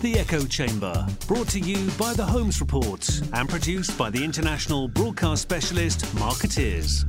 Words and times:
The 0.00 0.18
Echo 0.18 0.46
Chamber, 0.46 1.06
brought 1.26 1.48
to 1.48 1.60
you 1.60 1.90
by 1.98 2.14
The 2.14 2.24
Holmes 2.24 2.58
Report 2.62 3.06
and 3.34 3.46
produced 3.46 3.98
by 3.98 4.08
the 4.08 4.24
international 4.24 4.88
broadcast 4.88 5.42
specialist 5.42 6.14
Markettiers. 6.14 7.04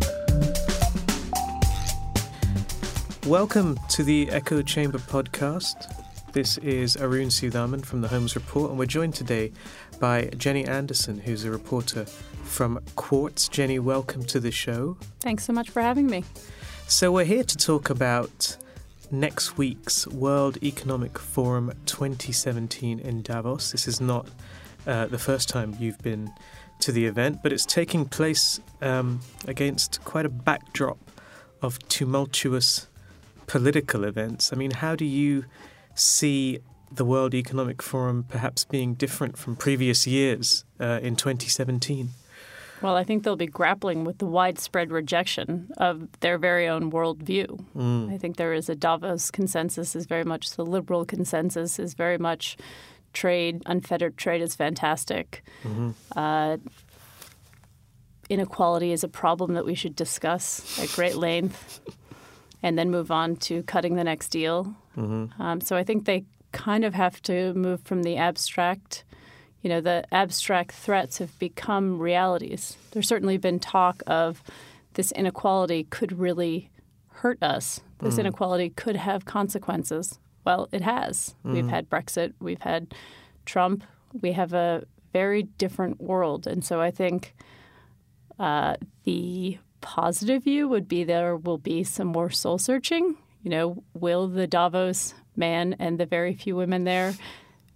Welcome 3.25 3.79
to 3.91 4.03
the 4.03 4.29
Echo 4.29 4.61
Chamber 4.61 4.97
podcast. 4.97 6.03
This 6.33 6.57
is 6.57 6.97
Arun 6.97 7.29
Sudhaman 7.29 7.85
from 7.85 8.01
The 8.01 8.09
Holmes 8.09 8.35
Report, 8.35 8.71
and 8.71 8.77
we're 8.77 8.87
joined 8.87 9.15
today 9.15 9.53
by 10.01 10.25
Jenny 10.35 10.65
Anderson, 10.65 11.17
who's 11.17 11.45
a 11.45 11.49
reporter 11.49 12.03
from 12.43 12.77
Quartz. 12.97 13.47
Jenny, 13.47 13.79
welcome 13.79 14.25
to 14.25 14.41
the 14.41 14.51
show. 14.51 14.97
Thanks 15.21 15.45
so 15.45 15.53
much 15.53 15.69
for 15.69 15.81
having 15.81 16.07
me. 16.07 16.25
So, 16.87 17.13
we're 17.13 17.23
here 17.23 17.45
to 17.45 17.57
talk 17.57 17.89
about 17.89 18.57
next 19.11 19.57
week's 19.57 20.07
World 20.07 20.57
Economic 20.63 21.19
Forum 21.19 21.71
2017 21.85 22.99
in 22.99 23.21
Davos. 23.21 23.71
This 23.71 23.87
is 23.87 23.99
not 23.99 24.27
uh, 24.87 25.07
the 25.07 25.19
first 25.19 25.49
time 25.49 25.75
you've 25.79 25.99
been 25.99 26.31
to 26.79 26.91
the 26.91 27.05
event, 27.05 27.39
but 27.43 27.51
it's 27.51 27.65
taking 27.65 28.05
place 28.05 28.59
um, 28.81 29.19
against 29.47 30.03
quite 30.03 30.25
a 30.25 30.29
backdrop 30.29 30.97
of 31.61 31.77
tumultuous 31.87 32.87
political 33.47 34.03
events. 34.03 34.51
I 34.51 34.55
mean, 34.55 34.71
how 34.71 34.95
do 34.95 35.05
you 35.05 35.45
see 35.93 36.59
the 36.91 37.05
World 37.05 37.33
Economic 37.33 37.81
Forum 37.81 38.25
perhaps 38.27 38.65
being 38.65 38.93
different 38.95 39.37
from 39.37 39.55
previous 39.55 40.07
years 40.07 40.65
uh, 40.79 40.99
in 41.01 41.15
2017? 41.15 42.09
Well, 42.81 42.95
I 42.95 43.03
think 43.03 43.23
they'll 43.23 43.35
be 43.35 43.47
grappling 43.47 44.03
with 44.03 44.17
the 44.17 44.25
widespread 44.25 44.91
rejection 44.91 45.71
of 45.77 46.07
their 46.21 46.37
very 46.37 46.67
own 46.67 46.91
worldview. 46.91 47.63
Mm. 47.75 48.11
I 48.11 48.17
think 48.17 48.37
there 48.37 48.53
is 48.53 48.69
a 48.69 48.75
Davos 48.75 49.29
consensus 49.29 49.95
is 49.95 50.05
very 50.05 50.23
much 50.23 50.55
the 50.55 50.65
liberal 50.65 51.05
consensus 51.05 51.77
is 51.77 51.93
very 51.93 52.17
much 52.17 52.57
trade, 53.13 53.61
unfettered 53.65 54.17
trade 54.17 54.41
is 54.41 54.55
fantastic. 54.55 55.43
Mm-hmm. 55.63 55.91
Uh, 56.15 56.57
inequality 58.29 58.91
is 58.91 59.03
a 59.03 59.09
problem 59.09 59.53
that 59.53 59.65
we 59.65 59.75
should 59.75 59.95
discuss 59.95 60.79
at 60.79 60.89
great 60.89 61.15
length 61.15 61.81
and 62.63 62.77
then 62.79 62.89
move 62.89 63.11
on 63.11 63.35
to 63.35 63.61
cutting 63.63 63.95
the 63.95 64.03
next 64.03 64.29
deal. 64.29 64.73
Mm-hmm. 64.97 65.41
Um, 65.41 65.61
so 65.61 65.75
I 65.75 65.83
think 65.83 66.05
they 66.05 66.25
kind 66.51 66.83
of 66.83 66.93
have 66.95 67.21
to 67.23 67.53
move 67.53 67.81
from 67.81 68.03
the 68.03 68.17
abstract– 68.17 69.03
you 69.61 69.69
know, 69.69 69.81
the 69.81 70.05
abstract 70.11 70.71
threats 70.71 71.19
have 71.19 71.37
become 71.39 71.99
realities. 71.99 72.77
There's 72.91 73.07
certainly 73.07 73.37
been 73.37 73.59
talk 73.59 74.01
of 74.07 74.43
this 74.93 75.11
inequality 75.11 75.85
could 75.85 76.17
really 76.17 76.69
hurt 77.09 77.41
us. 77.43 77.81
This 77.99 78.15
mm. 78.15 78.21
inequality 78.21 78.69
could 78.71 78.95
have 78.95 79.25
consequences. 79.25 80.19
Well, 80.43 80.67
it 80.71 80.81
has. 80.81 81.35
Mm. 81.45 81.53
We've 81.53 81.67
had 81.67 81.89
Brexit, 81.89 82.33
we've 82.39 82.61
had 82.61 82.93
Trump, 83.45 83.83
we 84.19 84.31
have 84.31 84.53
a 84.53 84.83
very 85.13 85.43
different 85.43 86.01
world. 86.01 86.47
And 86.47 86.65
so 86.65 86.81
I 86.81 86.89
think 86.89 87.35
uh, 88.39 88.75
the 89.03 89.59
positive 89.81 90.43
view 90.43 90.67
would 90.67 90.87
be 90.87 91.03
there 91.03 91.35
will 91.35 91.57
be 91.57 91.83
some 91.83 92.07
more 92.07 92.29
soul 92.29 92.57
searching. 92.57 93.17
You 93.43 93.51
know, 93.51 93.83
will 93.93 94.27
the 94.27 94.47
Davos 94.47 95.13
man 95.35 95.75
and 95.79 95.99
the 95.99 96.05
very 96.05 96.33
few 96.33 96.55
women 96.55 96.83
there 96.83 97.13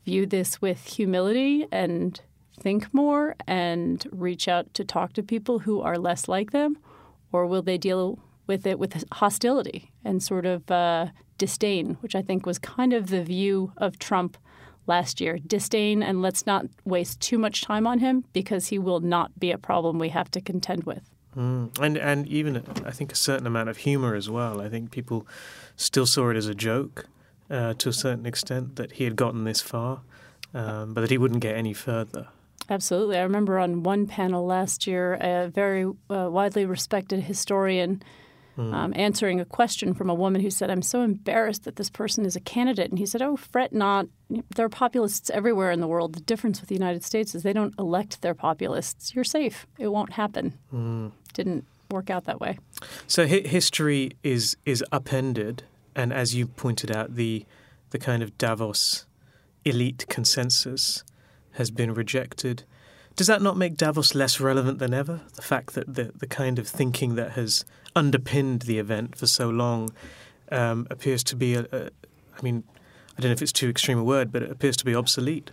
view 0.05 0.25
this 0.25 0.61
with 0.61 0.85
humility 0.85 1.67
and 1.71 2.21
think 2.59 2.93
more 2.93 3.35
and 3.47 4.07
reach 4.11 4.47
out 4.47 4.73
to 4.73 4.85
talk 4.85 5.13
to 5.13 5.23
people 5.23 5.59
who 5.59 5.81
are 5.81 5.97
less 5.97 6.27
like 6.27 6.51
them? 6.51 6.77
Or 7.31 7.45
will 7.45 7.61
they 7.61 7.77
deal 7.77 8.19
with 8.47 8.65
it 8.65 8.79
with 8.79 9.03
hostility 9.11 9.91
and 10.03 10.23
sort 10.23 10.45
of 10.45 10.69
uh, 10.71 11.07
disdain, 11.37 11.97
which 11.99 12.15
I 12.15 12.21
think 12.21 12.45
was 12.45 12.59
kind 12.59 12.93
of 12.93 13.07
the 13.07 13.23
view 13.23 13.73
of 13.77 13.99
Trump 13.99 14.37
last 14.87 15.19
year? 15.19 15.39
Disdain, 15.45 16.01
and 16.01 16.21
let's 16.21 16.45
not 16.45 16.67
waste 16.85 17.19
too 17.19 17.37
much 17.37 17.61
time 17.61 17.85
on 17.85 17.99
him 17.99 18.23
because 18.31 18.67
he 18.67 18.79
will 18.79 19.01
not 19.01 19.37
be 19.39 19.51
a 19.51 19.57
problem 19.57 19.99
we 19.99 20.09
have 20.09 20.31
to 20.31 20.41
contend 20.41 20.83
with. 20.85 21.09
Mm. 21.35 21.77
And 21.81 21.97
and 21.97 22.27
even 22.27 22.63
I 22.85 22.91
think 22.91 23.11
a 23.11 23.15
certain 23.15 23.45
amount 23.45 23.67
of 23.67 23.77
humor 23.77 24.15
as 24.15 24.29
well. 24.29 24.61
I 24.61 24.69
think 24.69 24.91
people 24.91 25.27
still 25.75 26.05
saw 26.05 26.29
it 26.29 26.37
as 26.37 26.47
a 26.47 26.55
joke 26.55 27.07
uh, 27.49 27.73
to 27.75 27.89
a 27.89 27.93
certain 27.93 28.25
extent 28.25 28.75
that 28.75 28.93
he 28.93 29.03
had 29.03 29.15
gotten 29.15 29.43
this 29.43 29.61
far, 29.61 30.01
um, 30.53 30.93
but 30.93 31.01
that 31.01 31.11
he 31.11 31.17
wouldn't 31.17 31.41
get 31.41 31.55
any 31.55 31.73
further. 31.73 32.27
Absolutely. 32.69 33.17
I 33.17 33.21
remember 33.21 33.59
on 33.59 33.83
one 33.83 34.07
panel 34.07 34.45
last 34.45 34.87
year, 34.87 35.13
a 35.15 35.49
very 35.49 35.85
uh, 36.09 36.29
widely 36.31 36.65
respected 36.65 37.21
historian 37.21 38.01
mm. 38.57 38.73
um, 38.73 38.93
answering 38.95 39.39
a 39.39 39.45
question 39.45 39.93
from 39.93 40.09
a 40.09 40.13
woman 40.13 40.41
who 40.41 40.49
said, 40.49 40.69
I'm 40.69 40.81
so 40.81 41.01
embarrassed 41.01 41.63
that 41.65 41.75
this 41.75 41.89
person 41.89 42.25
is 42.25 42.35
a 42.35 42.39
candidate. 42.39 42.89
And 42.89 42.97
he 42.97 43.05
said, 43.05 43.21
Oh, 43.21 43.35
fret 43.35 43.73
not. 43.73 44.07
There 44.55 44.65
are 44.65 44.69
populists 44.69 45.29
everywhere 45.29 45.71
in 45.71 45.79
the 45.79 45.87
world. 45.87 46.15
The 46.15 46.21
difference 46.21 46.59
with 46.59 46.69
the 46.69 46.75
United 46.75 47.03
States 47.03 47.35
is 47.35 47.43
they 47.43 47.53
don't 47.53 47.75
elect 47.77 48.21
their 48.21 48.33
populists. 48.33 49.13
You're 49.13 49.23
safe. 49.23 49.67
It 49.77 49.89
won't 49.89 50.13
happen. 50.13 50.57
Mm. 50.73 51.11
Didn't 51.33 51.65
work 51.91 52.09
out 52.09 52.25
that 52.25 52.41
way. 52.41 52.57
So 53.07 53.27
history 53.27 54.13
is 54.23 54.57
is 54.65 54.83
upended 54.91 55.63
and 55.95 56.13
as 56.13 56.35
you 56.35 56.47
pointed 56.47 56.91
out, 56.91 57.15
the 57.15 57.45
the 57.91 57.99
kind 57.99 58.21
of 58.21 58.37
Davos 58.37 59.05
elite 59.63 60.05
consensus 60.09 61.03
has 61.53 61.71
been 61.71 61.93
rejected. 61.93 62.63
Does 63.15 63.27
that 63.27 63.41
not 63.41 63.55
make 63.55 63.77
Davos 63.77 64.13
less 64.13 64.39
relevant 64.39 64.79
than 64.79 64.93
ever? 64.93 65.21
The 65.35 65.41
fact 65.41 65.73
that 65.75 65.93
the, 65.93 66.11
the 66.13 66.27
kind 66.27 66.59
of 66.59 66.67
thinking 66.67 67.15
that 67.15 67.31
has 67.31 67.63
underpinned 67.95 68.63
the 68.63 68.77
event 68.77 69.15
for 69.15 69.25
so 69.25 69.49
long 69.49 69.91
um, 70.51 70.85
appears 70.89 71.23
to 71.25 71.35
be, 71.35 71.55
a, 71.55 71.65
a, 71.71 71.89
I 72.37 72.41
mean, 72.41 72.63
I 73.17 73.21
don't 73.21 73.29
know 73.29 73.33
if 73.33 73.41
it's 73.41 73.53
too 73.53 73.69
extreme 73.69 73.97
a 73.97 74.03
word, 74.03 74.33
but 74.33 74.43
it 74.43 74.51
appears 74.51 74.75
to 74.77 74.85
be 74.85 74.93
obsolete. 74.93 75.51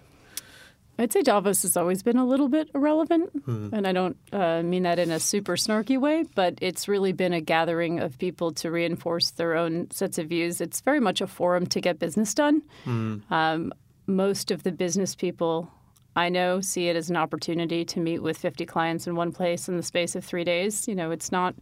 I'd 0.98 1.12
say 1.12 1.22
Davos 1.22 1.62
has 1.62 1.76
always 1.76 2.02
been 2.02 2.18
a 2.18 2.24
little 2.24 2.48
bit 2.48 2.70
irrelevant, 2.74 3.46
mm. 3.46 3.72
and 3.72 3.86
I 3.86 3.92
don't 3.92 4.16
uh, 4.32 4.62
mean 4.62 4.82
that 4.82 4.98
in 4.98 5.10
a 5.10 5.18
super 5.18 5.56
snarky 5.56 5.98
way, 5.98 6.24
but 6.34 6.58
it's 6.60 6.86
really 6.86 7.12
been 7.12 7.32
a 7.32 7.40
gathering 7.40 7.98
of 7.98 8.18
people 8.18 8.52
to 8.52 8.70
reinforce 8.70 9.30
their 9.30 9.56
own 9.56 9.90
sets 9.90 10.18
of 10.18 10.28
views. 10.28 10.60
It's 10.60 10.80
very 10.80 11.00
much 11.00 11.20
a 11.20 11.26
forum 11.26 11.66
to 11.68 11.80
get 11.80 11.98
business 11.98 12.34
done. 12.34 12.62
Mm. 12.84 13.22
Um, 13.30 13.72
most 14.06 14.50
of 14.50 14.64
the 14.64 14.72
business 14.72 15.14
people 15.14 15.70
I 16.14 16.28
know 16.28 16.60
see 16.60 16.88
it 16.88 16.96
as 16.96 17.08
an 17.10 17.16
opportunity 17.16 17.84
to 17.86 18.00
meet 18.00 18.22
with 18.22 18.36
50 18.36 18.66
clients 18.66 19.06
in 19.06 19.16
one 19.16 19.32
place 19.32 19.68
in 19.68 19.76
the 19.76 19.82
space 19.82 20.14
of 20.14 20.24
three 20.24 20.44
days. 20.44 20.86
You 20.86 20.94
know, 20.94 21.10
it's 21.10 21.32
not. 21.32 21.54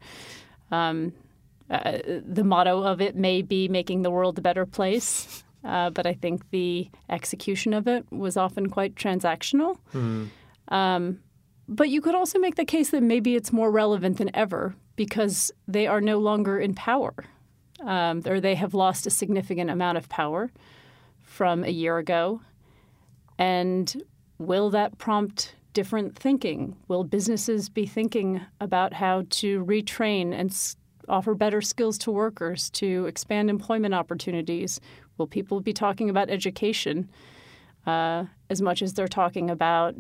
Um, 0.71 1.13
uh, 1.69 1.99
the 2.27 2.43
motto 2.43 2.83
of 2.83 3.01
it 3.01 3.15
may 3.15 3.43
be 3.43 3.69
making 3.69 4.03
the 4.03 4.11
world 4.11 4.39
a 4.39 4.41
better 4.41 4.67
place. 4.67 5.45
Uh, 5.65 5.91
but 5.91 6.07
I 6.07 6.15
think 6.15 6.51
the 6.51 6.91
execution 7.09 7.75
of 7.75 7.87
it 7.87 8.11
was 8.11 8.37
often 8.37 8.71
quite 8.71 8.95
transactional. 8.95 9.77
Mm. 9.95 10.29
Um, 10.69 11.21
but 11.69 11.89
you 11.89 12.01
could 12.01 12.15
also 12.15 12.39
make 12.39 12.57
the 12.57 12.65
case 12.65 12.91
that 12.91 13.03
maybe 13.03 13.37
it's 13.37 13.53
more 13.53 13.71
relevant 13.71 14.19
than 14.19 14.35
ever 14.35 14.75
because 14.97 15.53
they 15.69 15.87
are 15.87 16.01
no 16.01 16.19
longer 16.19 16.59
in 16.59 16.75
power, 16.75 17.15
um, 17.85 18.23
or 18.27 18.41
they 18.41 18.55
have 18.55 18.75
lost 18.75 19.07
a 19.07 19.11
significant 19.11 19.71
amount 19.71 19.97
of 19.97 20.09
power 20.09 20.51
from 21.21 21.63
a 21.65 21.71
year 21.71 21.99
ago. 21.99 22.41
And 23.39 24.03
will 24.39 24.71
that 24.71 24.99
prompt 24.99 25.55
different 25.73 26.19
thinking? 26.19 26.77
Will 26.89 27.05
businesses 27.05 27.69
be 27.69 27.87
thinking 27.87 28.41
about 28.61 28.93
how 28.93 29.25
to 29.31 29.65
retrain 29.65 30.33
and 30.33 30.55
offer 31.09 31.35
better 31.35 31.61
skills 31.61 31.97
to 31.99 32.11
workers, 32.11 32.69
to 32.71 33.07
expand 33.07 33.49
employment 33.49 33.95
opportunities? 33.95 34.81
Will 35.21 35.27
people 35.27 35.61
be 35.61 35.75
talking 35.75 36.09
about 36.09 36.31
education 36.31 37.11
uh, 37.87 38.25
as 38.49 38.63
much 38.63 38.81
as 38.81 38.95
they're 38.95 39.07
talking 39.07 39.51
about 39.51 39.95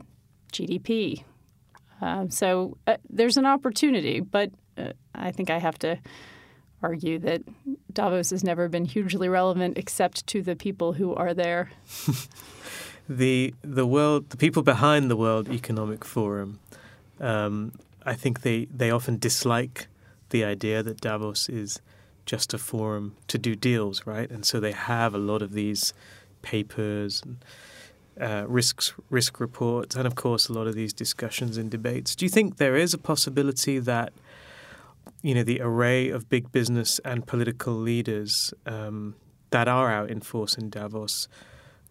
GDP? 0.50 1.24
Uh, 2.00 2.24
so 2.30 2.78
uh, 2.86 2.96
there's 3.10 3.36
an 3.36 3.44
opportunity, 3.44 4.20
but 4.20 4.50
uh, 4.78 4.92
I 5.14 5.30
think 5.30 5.50
I 5.50 5.58
have 5.58 5.78
to 5.80 5.98
argue 6.82 7.18
that 7.18 7.42
Davos 7.92 8.30
has 8.30 8.42
never 8.42 8.66
been 8.70 8.86
hugely 8.86 9.28
relevant 9.28 9.76
except 9.76 10.26
to 10.28 10.40
the 10.40 10.56
people 10.56 10.94
who 10.94 11.14
are 11.14 11.34
there. 11.34 11.70
the 13.06 13.52
the 13.60 13.86
world, 13.86 14.30
the 14.30 14.38
people 14.38 14.62
behind 14.62 15.10
the 15.10 15.16
World 15.16 15.50
Economic 15.50 16.02
Forum, 16.02 16.60
um, 17.20 17.72
I 18.06 18.14
think 18.14 18.40
they, 18.40 18.68
they 18.74 18.90
often 18.90 19.18
dislike 19.18 19.88
the 20.30 20.44
idea 20.44 20.82
that 20.82 21.02
Davos 21.02 21.50
is 21.50 21.82
just 22.30 22.54
a 22.54 22.58
forum 22.58 23.16
to 23.26 23.36
do 23.36 23.56
deals, 23.56 24.06
right? 24.06 24.30
And 24.30 24.46
so 24.46 24.60
they 24.60 24.70
have 24.70 25.16
a 25.16 25.18
lot 25.18 25.42
of 25.42 25.52
these 25.52 25.92
papers 26.42 27.22
and 27.24 27.44
uh, 28.20 28.44
risks, 28.46 28.92
risk 29.10 29.40
reports, 29.40 29.96
and 29.96 30.06
of 30.06 30.14
course 30.14 30.48
a 30.48 30.52
lot 30.52 30.68
of 30.68 30.76
these 30.76 30.92
discussions 30.92 31.56
and 31.56 31.68
debates. 31.68 32.14
Do 32.14 32.24
you 32.24 32.28
think 32.28 32.58
there 32.58 32.76
is 32.76 32.94
a 32.94 32.98
possibility 32.98 33.80
that 33.80 34.12
you 35.22 35.34
know 35.34 35.42
the 35.42 35.60
array 35.60 36.08
of 36.08 36.28
big 36.28 36.52
business 36.52 37.00
and 37.04 37.26
political 37.26 37.74
leaders 37.74 38.54
um, 38.64 39.16
that 39.50 39.66
are 39.66 39.90
out 39.90 40.08
in 40.08 40.20
force 40.20 40.56
in 40.56 40.70
Davos 40.70 41.26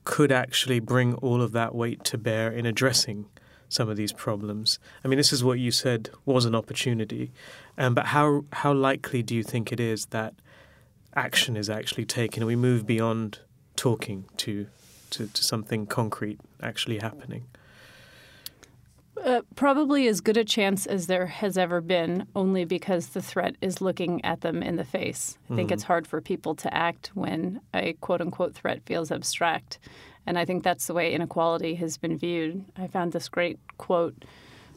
could 0.06 0.32
actually 0.32 0.80
bring 0.80 1.16
all 1.16 1.42
of 1.42 1.52
that 1.52 1.76
weight 1.76 2.06
to 2.06 2.18
bear 2.18 2.50
in 2.50 2.66
addressing 2.66 3.26
some 3.70 3.88
of 3.88 3.96
these 3.96 4.12
problems. 4.12 4.80
I 5.04 5.08
mean, 5.08 5.18
this 5.18 5.32
is 5.32 5.44
what 5.44 5.60
you 5.60 5.72
said 5.72 6.10
was 6.26 6.46
an 6.46 6.56
opportunity, 6.56 7.32
um, 7.78 7.94
but 7.94 8.08
how 8.08 8.46
how 8.52 8.74
likely 8.74 9.24
do 9.24 9.36
you 9.36 9.44
think 9.44 9.72
it 9.72 9.80
is 9.80 10.08
that 10.08 10.34
action 11.16 11.56
is 11.56 11.70
actually 11.70 12.06
taken 12.06 12.44
and 12.44 12.48
we 12.48 12.56
move 12.56 12.86
beyond 12.86 13.40
talking 13.76 14.26
to 14.38 14.68
to, 15.12 15.28
to 15.28 15.44
something 15.44 15.86
concrete 15.86 16.40
actually 16.62 17.00
happening? 17.00 17.46
Uh, 19.24 19.42
probably 19.56 20.08
as 20.08 20.22
good 20.22 20.38
a 20.38 20.46
chance 20.46 20.86
as 20.86 21.08
there 21.08 21.26
has 21.26 21.58
ever 21.58 21.82
been, 21.82 22.26
only 22.36 22.64
because 22.64 23.08
the 23.08 23.22
threat 23.22 23.56
is 23.60 23.82
looking 23.82 24.24
at 24.24 24.42
them 24.42 24.64
in 24.64 24.78
the 24.78 24.84
face. 24.84 25.38
I 25.52 25.56
think 25.56 25.72
it's 25.72 25.84
hard 25.84 26.08
for 26.08 26.22
people 26.22 26.56
to 26.56 26.74
act 26.74 27.12
when 27.16 27.60
a 27.74 27.94
quote 27.94 28.22
unquote 28.22 28.56
threat 28.56 28.82
feels 28.86 29.12
abstract. 29.12 29.78
And 30.30 30.38
I 30.38 30.46
think 30.46 30.64
that's 30.64 30.86
the 30.86 30.94
way 30.94 31.12
inequality 31.12 31.74
has 31.76 31.98
been 31.98 32.16
viewed. 32.16 32.64
I 32.78 32.86
found 32.86 33.14
this 33.14 33.28
great 33.28 33.58
quote 33.80 34.26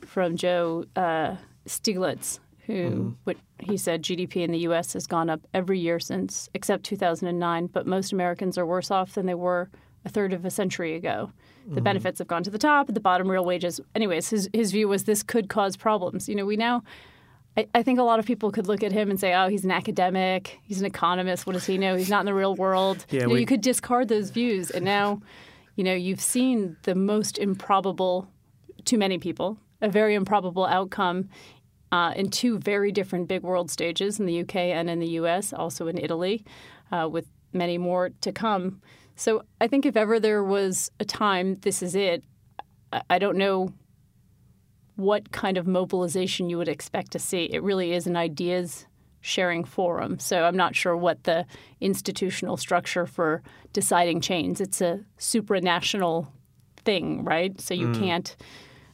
from 0.00 0.34
Joe 0.34 0.86
uh, 0.96 1.36
Stiglitz, 1.66 2.38
who 2.66 3.14
what 3.24 3.36
he 3.60 3.76
said 3.76 4.02
GDP 4.02 4.36
in 4.36 4.50
the 4.50 4.60
U.S. 4.60 4.94
has 4.94 5.06
gone 5.06 5.28
up 5.28 5.40
every 5.52 5.78
year 5.78 6.00
since 6.00 6.48
except 6.54 6.84
2009, 6.84 7.66
but 7.66 7.86
most 7.86 8.14
Americans 8.14 8.56
are 8.56 8.64
worse 8.64 8.90
off 8.90 9.12
than 9.12 9.26
they 9.26 9.34
were 9.34 9.68
a 10.06 10.08
third 10.08 10.32
of 10.32 10.46
a 10.46 10.50
century 10.50 10.94
ago. 10.94 11.30
The 11.68 11.82
benefits 11.82 12.18
have 12.18 12.28
gone 12.28 12.42
to 12.44 12.50
the 12.50 12.58
top, 12.58 12.86
the 12.86 12.98
bottom, 12.98 13.30
real 13.30 13.44
wages. 13.44 13.78
Anyways, 13.94 14.30
his 14.30 14.48
his 14.54 14.72
view 14.72 14.88
was 14.88 15.04
this 15.04 15.22
could 15.22 15.50
cause 15.50 15.76
problems. 15.76 16.30
You 16.30 16.34
know, 16.34 16.46
we 16.46 16.56
now. 16.56 16.82
I, 17.56 17.66
I 17.74 17.82
think 17.82 17.98
a 17.98 18.02
lot 18.02 18.18
of 18.18 18.24
people 18.26 18.50
could 18.50 18.66
look 18.66 18.82
at 18.82 18.92
him 18.92 19.10
and 19.10 19.18
say, 19.20 19.34
"Oh, 19.34 19.48
he's 19.48 19.64
an 19.64 19.70
academic. 19.70 20.58
He's 20.62 20.80
an 20.80 20.86
economist. 20.86 21.46
What 21.46 21.52
does 21.54 21.66
he 21.66 21.76
know? 21.78 21.96
He's 21.96 22.08
not 22.10 22.20
in 22.20 22.26
the 22.26 22.34
real 22.34 22.54
world." 22.54 23.04
Yeah, 23.10 23.22
you, 23.22 23.26
know, 23.28 23.32
we- 23.34 23.40
you 23.40 23.46
could 23.46 23.60
discard 23.60 24.08
those 24.08 24.30
views, 24.30 24.70
and 24.70 24.84
now, 24.84 25.20
you 25.76 25.84
know, 25.84 25.94
you've 25.94 26.20
seen 26.20 26.76
the 26.84 26.94
most 26.94 27.38
improbable, 27.38 28.28
to 28.86 28.96
many 28.96 29.18
people, 29.18 29.58
a 29.80 29.88
very 29.88 30.14
improbable 30.14 30.64
outcome 30.66 31.28
uh, 31.92 32.12
in 32.16 32.30
two 32.30 32.58
very 32.58 32.90
different 32.90 33.28
big 33.28 33.42
world 33.42 33.70
stages 33.70 34.18
in 34.18 34.26
the 34.26 34.40
UK 34.40 34.56
and 34.56 34.88
in 34.88 34.98
the 34.98 35.08
US, 35.20 35.52
also 35.52 35.88
in 35.88 35.98
Italy, 35.98 36.44
uh, 36.90 37.06
with 37.10 37.26
many 37.52 37.76
more 37.76 38.10
to 38.22 38.32
come. 38.32 38.80
So 39.14 39.42
I 39.60 39.68
think 39.68 39.84
if 39.84 39.94
ever 39.96 40.18
there 40.18 40.42
was 40.42 40.90
a 41.00 41.04
time, 41.04 41.56
this 41.56 41.82
is 41.82 41.94
it. 41.94 42.24
I- 42.92 43.02
I 43.10 43.18
don't 43.18 43.36
know 43.36 43.72
what 44.96 45.32
kind 45.32 45.56
of 45.56 45.66
mobilization 45.66 46.50
you 46.50 46.58
would 46.58 46.68
expect 46.68 47.12
to 47.12 47.18
see. 47.18 47.44
It 47.44 47.62
really 47.62 47.92
is 47.92 48.06
an 48.06 48.16
ideas 48.16 48.86
sharing 49.20 49.64
forum. 49.64 50.18
So 50.18 50.44
I'm 50.44 50.56
not 50.56 50.74
sure 50.74 50.96
what 50.96 51.24
the 51.24 51.46
institutional 51.80 52.56
structure 52.56 53.06
for 53.06 53.42
deciding 53.72 54.20
change. 54.20 54.60
It's 54.60 54.80
a 54.80 55.00
supranational 55.18 56.26
thing, 56.84 57.24
right? 57.24 57.58
So 57.60 57.74
you 57.74 57.92
can't. 57.92 58.36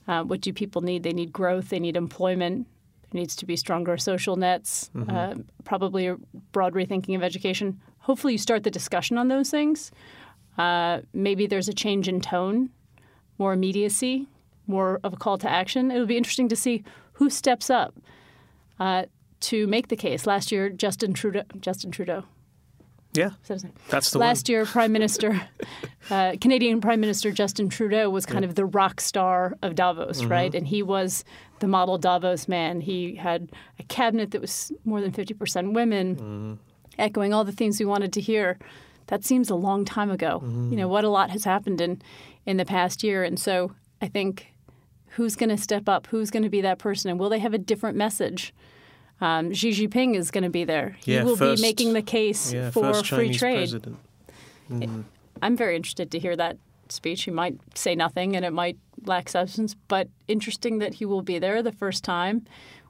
Uh, 0.07 0.23
what 0.25 0.41
do 0.41 0.53
people 0.53 0.83
need? 0.83 1.03
They 1.03 1.13
need 1.13 1.33
growth. 1.33 1.71
They 1.71 1.81
need 1.81 1.97
employment. 1.97 2.67
There 3.11 3.21
needs 3.21 3.37
to 3.37 3.47
be 3.47 3.57
stronger 3.57 3.97
social 3.97 4.37
nets. 4.37 4.91
Uh, 5.11 5.35
probably 5.65 6.07
a 6.07 6.17
broad 6.53 6.75
rethinking 6.75 7.17
of 7.17 7.23
education. 7.23 7.81
Hopefully, 8.01 8.35
you 8.35 8.39
start 8.39 8.65
the 8.65 8.71
discussion 8.71 9.19
on 9.19 9.29
those 9.29 9.51
things. 9.51 9.91
Uh, 10.59 11.01
maybe 11.13 11.47
there's 11.47 11.69
a 11.69 11.73
change 11.73 12.09
in 12.09 12.21
tone, 12.21 12.71
more 13.39 13.53
immediacy, 13.53 14.27
more 14.69 15.01
of 15.03 15.13
a 15.13 15.17
call 15.17 15.39
to 15.39 15.51
action. 15.51 15.91
It'll 15.91 16.07
be 16.07 16.17
interesting 16.17 16.49
to 16.49 16.57
see 16.57 16.85
who 17.15 17.31
steps 17.31 17.71
up 17.71 17.95
uh, 18.79 19.05
to 19.41 19.67
make 19.67 19.89
the 19.89 19.97
case. 19.97 20.27
Last 20.27 20.53
year, 20.53 20.69
Justin 20.69 21.13
Trudeau. 21.13 21.43
Justin 21.61 21.91
Trudeau. 21.91 22.25
Yeah, 23.15 23.29
is 23.43 23.49
that 23.49 23.55
his 23.55 23.65
name? 23.65 23.73
that's 23.89 24.11
the 24.11 24.19
Last 24.19 24.49
year, 24.49 24.67
Prime 24.67 24.93
Minister, 24.93 25.41
uh, 26.11 26.35
Canadian 26.41 26.81
Prime 26.81 27.01
Minister 27.01 27.33
Justin 27.33 27.69
Trudeau 27.71 28.11
was 28.11 28.27
kind 28.27 28.45
of 28.45 28.55
the 28.55 28.67
rock 28.67 29.01
star 29.01 29.57
of 29.63 29.75
Davos, 29.75 30.25
right? 30.25 30.55
And 30.55 30.67
he 30.67 30.83
was 30.83 31.25
the 31.61 31.69
model 31.69 31.97
Davos 31.97 32.49
man. 32.49 32.83
He 32.83 33.15
had 33.15 33.51
a 33.79 33.83
cabinet 33.85 34.31
that 34.33 34.41
was 34.41 34.71
more 34.85 35.01
than 35.01 35.11
50% 35.11 35.73
women, 35.73 36.59
echoing 36.99 37.33
all 37.33 37.45
the 37.45 37.53
things 37.53 37.81
we 37.81 37.87
wanted 37.87 38.13
to 38.13 38.21
hear. 38.21 38.59
That 39.07 39.25
seems 39.25 39.49
a 39.49 39.55
long 39.55 39.87
time 39.87 40.11
ago. 40.11 40.41
You 40.45 40.77
know, 40.77 40.87
what 40.87 41.03
a 41.03 41.09
lot 41.09 41.31
has 41.31 41.45
happened 41.45 41.81
in, 41.81 42.03
in 42.45 42.59
the 42.59 42.67
past 42.67 43.03
year. 43.03 43.25
And 43.25 43.41
so 43.41 43.73
I 44.03 44.09
think 44.09 44.53
who's 45.19 45.37
going 45.37 45.51
to 45.51 45.59
step 45.59 45.89
up? 45.89 46.07
Who's 46.07 46.31
going 46.31 46.45
to 46.45 46.49
be 46.49 46.61
that 46.63 46.79
person? 46.79 47.11
And 47.11 47.19
will 47.21 47.29
they 47.29 47.41
have 47.41 47.53
a 47.53 47.59
different 47.59 47.97
message? 47.97 48.55
Um, 49.21 49.53
Xi 49.53 49.71
Jinping 49.71 50.15
is 50.15 50.31
going 50.31 50.45
to 50.45 50.51
be 50.51 50.63
there. 50.65 50.97
He 51.05 51.15
Yeah, 51.15 51.25
will 51.25 51.37
first- 51.37 51.61
be 51.61 51.69
making 51.69 51.93
the 51.93 52.03
case 52.03 52.53
yeah 52.53 52.71
for 52.71 52.95
free 53.05 53.35
trade. 53.35 53.57
president. 53.69 53.99
I'm 55.43 55.57
very 55.57 55.77
interested 55.77 56.11
to 56.13 56.19
hear 56.19 56.37
that 56.37 56.57
speech. 56.89 57.25
He 57.25 57.31
might 57.31 57.59
say 57.75 57.95
nothing 57.95 58.37
and 58.37 58.45
it 58.45 58.53
might 58.53 58.79
lack 59.07 59.29
substance, 59.29 59.75
but 59.89 60.09
interesting 60.29 60.79
that 60.79 60.95
he 60.95 61.05
will 61.05 61.23
be 61.23 61.39
there 61.39 61.63
the 61.63 61.73
first 61.73 62.05
time. 62.05 62.45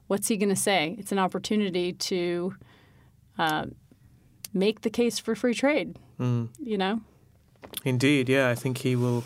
What's 0.07 0.27
he 0.27 0.37
going 0.37 0.49
to 0.49 0.55
say? 0.55 0.95
It's 0.99 1.11
an 1.11 1.19
opportunity 1.19 1.93
to 1.93 2.55
uh, 3.37 3.65
make 4.53 4.81
the 4.81 4.89
case 4.89 5.19
for 5.19 5.35
free 5.35 5.53
trade. 5.53 5.97
You 6.19 6.77
know, 6.77 7.01
Indeed, 7.85 8.27
yeah. 8.29 8.49
I 8.49 8.55
think 8.55 8.79
he 8.79 8.95
will. 8.95 9.23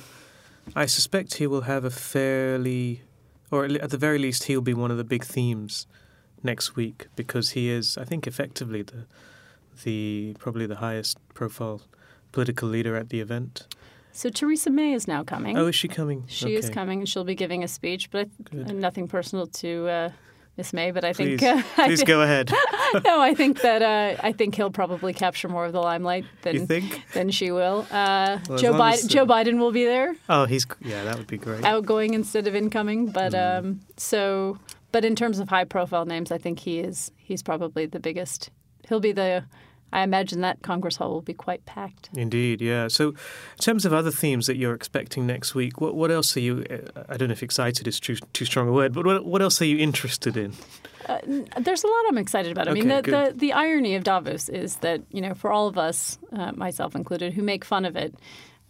I 0.75 0.85
suspect 0.85 1.35
he 1.35 1.47
will 1.47 1.61
have 1.61 1.83
a 1.85 1.89
fairly, 1.89 3.01
or 3.51 3.65
at 3.65 3.89
the 3.89 3.97
very 3.97 4.17
least, 4.17 4.45
he'll 4.45 4.61
be 4.61 4.73
one 4.73 4.91
of 4.91 4.97
the 4.97 5.03
big 5.03 5.23
themes 5.23 5.87
next 6.41 6.75
week 6.75 7.07
because 7.15 7.51
he 7.51 7.69
is, 7.69 7.97
I 7.97 8.05
think, 8.05 8.27
effectively 8.27 8.81
the, 8.81 9.05
the 9.83 10.35
probably 10.39 10.65
the 10.65 10.77
highest 10.77 11.17
profile 11.33 11.81
political 12.31 12.67
leader 12.67 12.95
at 12.95 13.09
the 13.09 13.19
event. 13.19 13.67
so 14.11 14.29
Theresa 14.29 14.69
May 14.69 14.93
is 14.93 15.07
now 15.07 15.23
coming. 15.23 15.57
Oh, 15.57 15.67
is 15.67 15.75
she 15.75 15.87
coming? 15.87 16.23
she 16.27 16.55
is 16.55 16.69
coming 16.69 16.99
and 16.99 17.09
she'll 17.09 17.23
be 17.23 17.35
giving 17.35 17.63
a 17.63 17.67
speech, 17.67 18.09
but 18.11 18.29
and 18.51 18.79
nothing 18.79 19.07
personal 19.07 19.47
to 19.47 19.87
uh, 19.87 20.09
Miss 20.57 20.71
May. 20.73 20.91
But 20.91 21.03
I 21.03 21.13
Please, 21.13 21.39
think 21.39 21.43
uh, 21.43 21.63
I 21.77 21.87
please 21.87 22.03
go 22.03 22.21
ahead. 22.21 22.51
no, 23.05 23.19
I 23.21 23.33
think 23.33 23.61
that 23.61 23.81
uh, 23.81 24.19
I 24.23 24.31
think 24.31 24.55
he'll 24.55 24.69
probably 24.71 25.13
capture 25.13 25.49
more 25.49 25.65
of 25.65 25.73
the 25.73 25.79
limelight 25.81 26.25
than 26.43 26.67
than 27.13 27.31
she 27.31 27.51
will. 27.51 27.85
Uh, 27.91 28.39
Well, 28.49 28.57
Joe 28.57 28.73
Biden. 28.73 29.07
Joe 29.07 29.25
Biden 29.25 29.57
will 29.59 29.71
be 29.71 29.85
there. 29.85 30.15
Oh, 30.29 30.45
he's 30.45 30.65
yeah. 30.81 31.03
That 31.03 31.17
would 31.17 31.27
be 31.27 31.37
great. 31.37 31.63
outgoing 31.65 32.13
instead 32.13 32.47
of 32.47 32.55
incoming. 32.55 33.07
But 33.07 33.33
Mm. 33.33 33.59
um, 33.59 33.79
so, 33.97 34.57
but 34.91 35.03
in 35.05 35.15
terms 35.15 35.39
of 35.39 35.49
high 35.49 35.65
profile 35.65 36.05
names, 36.05 36.31
I 36.31 36.37
think 36.37 36.59
he 36.59 36.79
is. 36.79 37.11
He's 37.17 37.41
probably 37.41 37.85
the 37.87 37.99
biggest. 37.99 38.49
He'll 38.87 38.99
be 38.99 39.11
the. 39.11 39.45
I 39.93 40.01
imagine 40.01 40.41
that 40.41 40.63
Congress 40.63 40.95
Hall 40.95 41.11
will 41.11 41.21
be 41.21 41.35
quite 41.35 41.65
packed. 41.65 42.09
Indeed, 42.15 42.61
yeah. 42.61 42.87
So, 42.87 43.09
in 43.09 43.59
terms 43.59 43.85
of 43.85 43.93
other 43.93 44.09
themes 44.09 44.47
that 44.47 44.57
you're 44.57 44.73
expecting 44.73 45.27
next 45.27 45.53
week, 45.53 45.79
what 45.79 45.93
what 45.93 46.09
else 46.09 46.35
are 46.35 46.39
you? 46.39 46.65
uh, 46.69 47.03
I 47.07 47.15
don't 47.15 47.27
know 47.29 47.33
if 47.33 47.43
excited 47.43 47.87
is 47.87 47.99
too 47.99 48.15
too 48.33 48.45
strong 48.45 48.67
a 48.67 48.71
word, 48.71 48.91
but 48.91 49.05
what 49.05 49.23
what 49.23 49.41
else 49.43 49.61
are 49.61 49.65
you 49.65 49.77
interested 49.77 50.35
in? 50.35 50.53
There's 51.27 51.83
a 51.83 51.87
lot 51.87 52.05
I'm 52.07 52.17
excited 52.17 52.51
about. 52.51 52.67
I 52.67 52.73
mean, 52.73 52.87
the, 52.87 53.01
the 53.03 53.33
the 53.35 53.53
irony 53.53 53.93
of 53.93 54.03
Davos 54.03 54.49
is 54.49 54.77
that 54.77 55.03
you 55.11 55.21
know, 55.21 55.35
for 55.35 55.51
all 55.51 55.67
of 55.67 55.77
us, 55.77 56.17
uh, 56.31 56.53
myself 56.53 56.95
included, 56.95 57.33
who 57.33 57.43
make 57.43 57.63
fun 57.63 57.85
of 57.85 57.95
it 57.95 58.15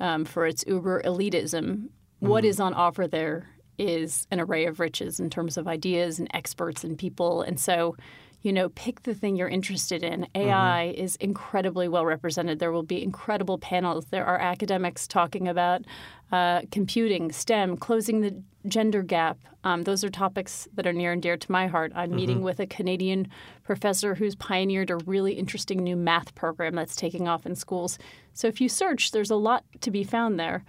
um, 0.02 0.26
for 0.26 0.46
its 0.46 0.66
uber 0.68 1.02
elitism, 1.04 1.88
what 2.20 2.44
is 2.44 2.60
on 2.60 2.74
offer 2.74 3.08
there 3.08 3.48
is 3.78 4.28
an 4.30 4.42
array 4.42 4.66
of 4.66 4.82
riches 4.82 5.22
in 5.22 5.30
terms 5.30 5.58
of 5.58 5.70
ideas 5.70 6.20
and 6.20 6.28
experts 6.34 6.84
and 6.84 6.98
people, 6.98 7.42
and 7.42 7.60
so. 7.60 7.96
You 8.44 8.54
know, 8.54 8.70
pick 8.70 9.04
the 9.04 9.14
thing 9.16 9.36
you're 9.36 9.48
interested 9.48 10.04
in. 10.04 10.28
AI 10.36 10.94
is 10.96 11.16
incredibly 11.16 11.88
well 11.88 12.06
represented. 12.06 12.60
There 12.60 12.72
will 12.72 12.84
be 12.84 13.02
incredible 13.02 13.58
panels. 13.58 14.06
There 14.12 14.26
are 14.26 14.38
academics 14.38 15.08
talking 15.08 15.48
about 15.48 15.84
uh, 16.32 16.62
computing, 16.70 17.32
STEM, 17.32 17.78
closing 17.78 18.20
the 18.22 18.36
gender 18.68 19.02
gap. 19.02 19.38
Um, 19.64 19.84
those 19.84 20.04
are 20.04 20.10
topics 20.10 20.68
that 20.74 20.86
are 20.86 20.92
near 20.94 21.14
and 21.14 21.22
dear 21.22 21.38
to 21.38 21.52
my 21.52 21.68
heart. 21.68 21.94
I'm 21.96 22.12
meeting 22.16 22.42
with 22.42 22.60
a 22.60 22.66
Canadian 22.66 23.30
professor 23.64 24.16
who's 24.16 24.36
pioneered 24.36 24.90
a 24.90 24.98
really 24.98 25.34
interesting 25.34 25.82
new 25.84 25.96
math 25.96 26.36
program 26.36 26.76
that's 26.76 26.96
taking 26.98 27.28
off 27.30 27.46
in 27.46 27.56
schools. 27.56 27.98
So 28.34 28.48
if 28.48 28.60
you 28.60 28.68
search, 28.68 29.12
there's 29.12 29.32
a 29.32 29.36
lot 29.36 29.64
to 29.82 29.92
be 29.92 30.04
found 30.04 30.38
there. 30.40 30.66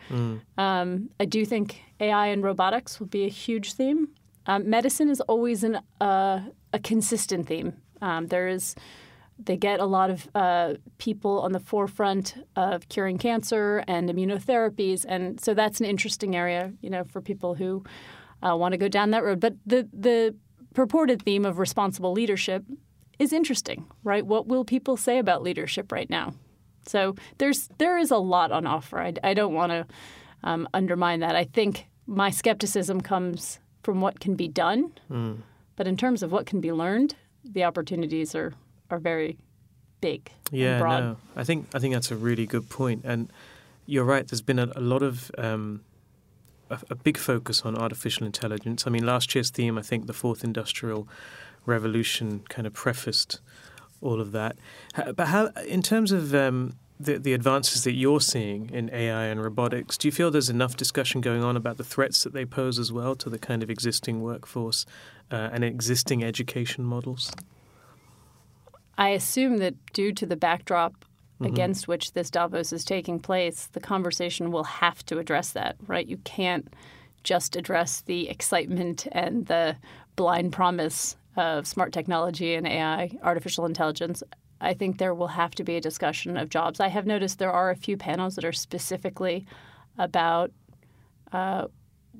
Um, 0.59 1.11
I 1.19 1.25
do 1.25 1.45
think 1.45 1.83
AI 1.99 2.28
and 2.28 2.43
robotics 2.43 3.00
will 3.00 3.09
be 3.09 3.25
a 3.25 3.28
huge 3.28 3.73
theme. 3.73 4.09
Um, 4.47 4.69
medicine 4.69 5.09
is 5.09 5.21
always 5.23 5.64
an, 5.64 5.81
uh, 6.00 6.40
a 6.75 6.78
consistent 6.78 7.47
theme. 7.47 7.73
Um, 8.02 8.26
there 8.26 8.49
is 8.49 8.75
they 9.38 9.57
get 9.57 9.81
a 9.81 9.85
lot 9.87 10.11
of 10.11 10.28
uh, 10.35 10.75
people 10.99 11.40
on 11.40 11.52
the 11.52 11.59
forefront 11.59 12.37
of 12.54 12.88
curing 12.88 13.19
cancer 13.19 13.83
and 13.88 14.09
immunotherapies, 14.09 15.04
and 15.09 15.40
so 15.40 15.54
that's 15.54 15.81
an 15.81 15.87
interesting 15.87 16.37
area, 16.37 16.73
you 16.81 16.90
know, 16.90 17.04
for 17.04 17.21
people 17.21 17.54
who 17.54 17.83
uh, 18.47 18.57
want 18.57 18.73
to 18.73 18.78
go 18.78 18.88
down 18.88 19.11
that 19.11 19.25
road. 19.25 19.40
But 19.40 19.54
the 19.66 19.88
the 19.93 20.35
purported 20.75 21.23
theme 21.23 21.45
of 21.45 21.59
responsible 21.59 22.12
leadership 22.12 22.64
is 23.19 23.33
interesting, 23.33 23.87
right? 24.02 24.26
What 24.26 24.47
will 24.47 24.64
people 24.64 24.97
say 24.97 25.19
about 25.19 25.43
leadership 25.43 25.93
right 25.93 26.11
now? 26.11 26.35
So 26.87 27.14
there's 27.38 27.69
there 27.78 27.99
is 27.99 28.11
a 28.11 28.19
lot 28.19 28.52
on 28.52 28.66
offer. 28.66 29.00
I, 29.00 29.14
I 29.23 29.35
don't 29.35 29.54
want 29.54 29.73
to 29.73 29.87
um, 30.43 30.69
undermine 30.75 31.21
that. 31.21 31.35
I 31.35 31.45
think 31.45 31.87
my 32.07 32.31
skepticism 32.31 33.00
comes 33.00 33.61
from 33.83 34.00
what 34.00 34.21
can 34.21 34.35
be 34.35 34.49
done, 34.49 34.93
but 35.76 35.87
in 35.87 35.97
terms 35.97 36.23
of 36.23 36.33
what 36.33 36.47
can 36.47 36.61
be 36.61 36.73
learned, 36.73 37.14
the 37.45 37.64
opportunities 37.64 38.35
are 38.35 38.52
are 38.90 38.99
very 38.99 39.37
big 40.00 40.31
Yeah, 40.50 40.73
and 40.73 40.81
broad. 40.81 41.00
no, 41.00 41.16
I 41.37 41.45
think 41.45 41.69
I 41.75 41.78
think 41.78 41.95
that's 41.95 42.11
a 42.11 42.16
really 42.16 42.47
good 42.47 42.69
point, 42.69 43.02
and 43.04 43.31
you're 43.87 44.04
right. 44.04 44.26
There's 44.26 44.43
been 44.43 44.59
a, 44.59 44.71
a 44.76 44.81
lot 44.81 45.02
of 45.02 45.31
um, 45.38 45.81
a, 46.71 46.78
a 46.90 46.95
big 46.95 47.16
focus 47.19 47.62
on 47.62 47.76
artificial 47.76 48.26
intelligence. 48.26 48.87
I 48.87 48.90
mean, 48.90 49.04
last 49.07 49.35
year's 49.35 49.50
theme, 49.50 49.78
I 49.78 49.83
think, 49.83 50.07
the 50.07 50.12
fourth 50.12 50.45
industrial 50.45 51.09
revolution, 51.66 52.40
kind 52.49 52.66
of 52.66 52.73
prefaced 52.73 53.40
all 54.00 54.21
of 54.21 54.33
that. 54.33 54.57
But 55.16 55.28
how, 55.28 55.47
in 55.66 55.83
terms 55.83 56.12
of 56.12 56.35
um, 56.35 56.75
the, 56.99 57.19
the 57.19 57.33
advances 57.33 57.85
that 57.85 57.93
you're 57.93 58.21
seeing 58.21 58.71
in 58.71 58.89
AI 58.93 59.25
and 59.25 59.43
robotics, 59.43 59.99
do 59.99 60.09
you 60.09 60.13
feel 60.13 60.31
there's 60.31 60.51
enough 60.51 60.77
discussion 60.77 61.21
going 61.21 61.43
on 61.43 61.57
about 61.57 61.77
the 61.77 61.85
threats 61.85 62.23
that 62.23 62.33
they 62.33 62.45
pose 62.45 62.79
as 62.79 62.93
well 62.93 63.15
to 63.17 63.29
the 63.29 63.39
kind 63.39 63.63
of 63.63 63.71
existing 63.71 64.23
workforce 64.23 64.87
uh, 65.31 65.51
and 65.53 65.65
existing 65.65 66.23
education 66.23 66.85
models? 66.85 67.33
I 68.97 69.09
assume 69.11 69.59
that 69.59 69.75
due 69.93 70.13
to 70.13 70.27
the 70.27 70.37
backdrop 70.37 70.93
mm-hmm. 70.95 71.47
against 71.47 71.89
which 71.89 72.13
this 72.13 72.31
Davos 72.31 72.73
is 72.73 72.85
taking 72.85 73.19
place, 73.19 73.67
the 73.73 73.81
conversation 73.81 74.53
will 74.53 74.65
have 74.65 75.05
to 75.07 75.19
address 75.19 75.51
that, 75.51 75.77
right? 75.87 76.07
You 76.07 76.19
can't 76.19 76.73
just 77.25 77.57
address 77.57 78.03
the 78.03 78.29
excitement 78.29 79.09
and 79.11 79.47
the 79.47 79.77
blind 80.15 80.53
promise 80.53 81.17
of 81.37 81.67
smart 81.67 81.93
technology 81.93 82.55
and 82.55 82.67
AI, 82.67 83.11
artificial 83.23 83.67
intelligence. 83.67 84.23
I 84.64 84.75
think 84.75 84.99
there 84.99 85.14
will 85.14 85.28
have 85.28 85.54
to 85.56 85.64
be 85.64 85.76
a 85.76 85.80
discussion 85.80 86.37
of 86.37 86.49
jobs. 86.49 86.80
I 86.80 86.88
have 86.88 87.06
noticed 87.06 87.38
there 87.38 87.52
are 87.52 87.71
a 87.71 87.76
few 87.76 87.97
panels 87.97 88.35
that 88.37 88.44
are 88.44 88.52
specifically 88.52 89.47
about 89.99 90.50
uh, 91.33 91.66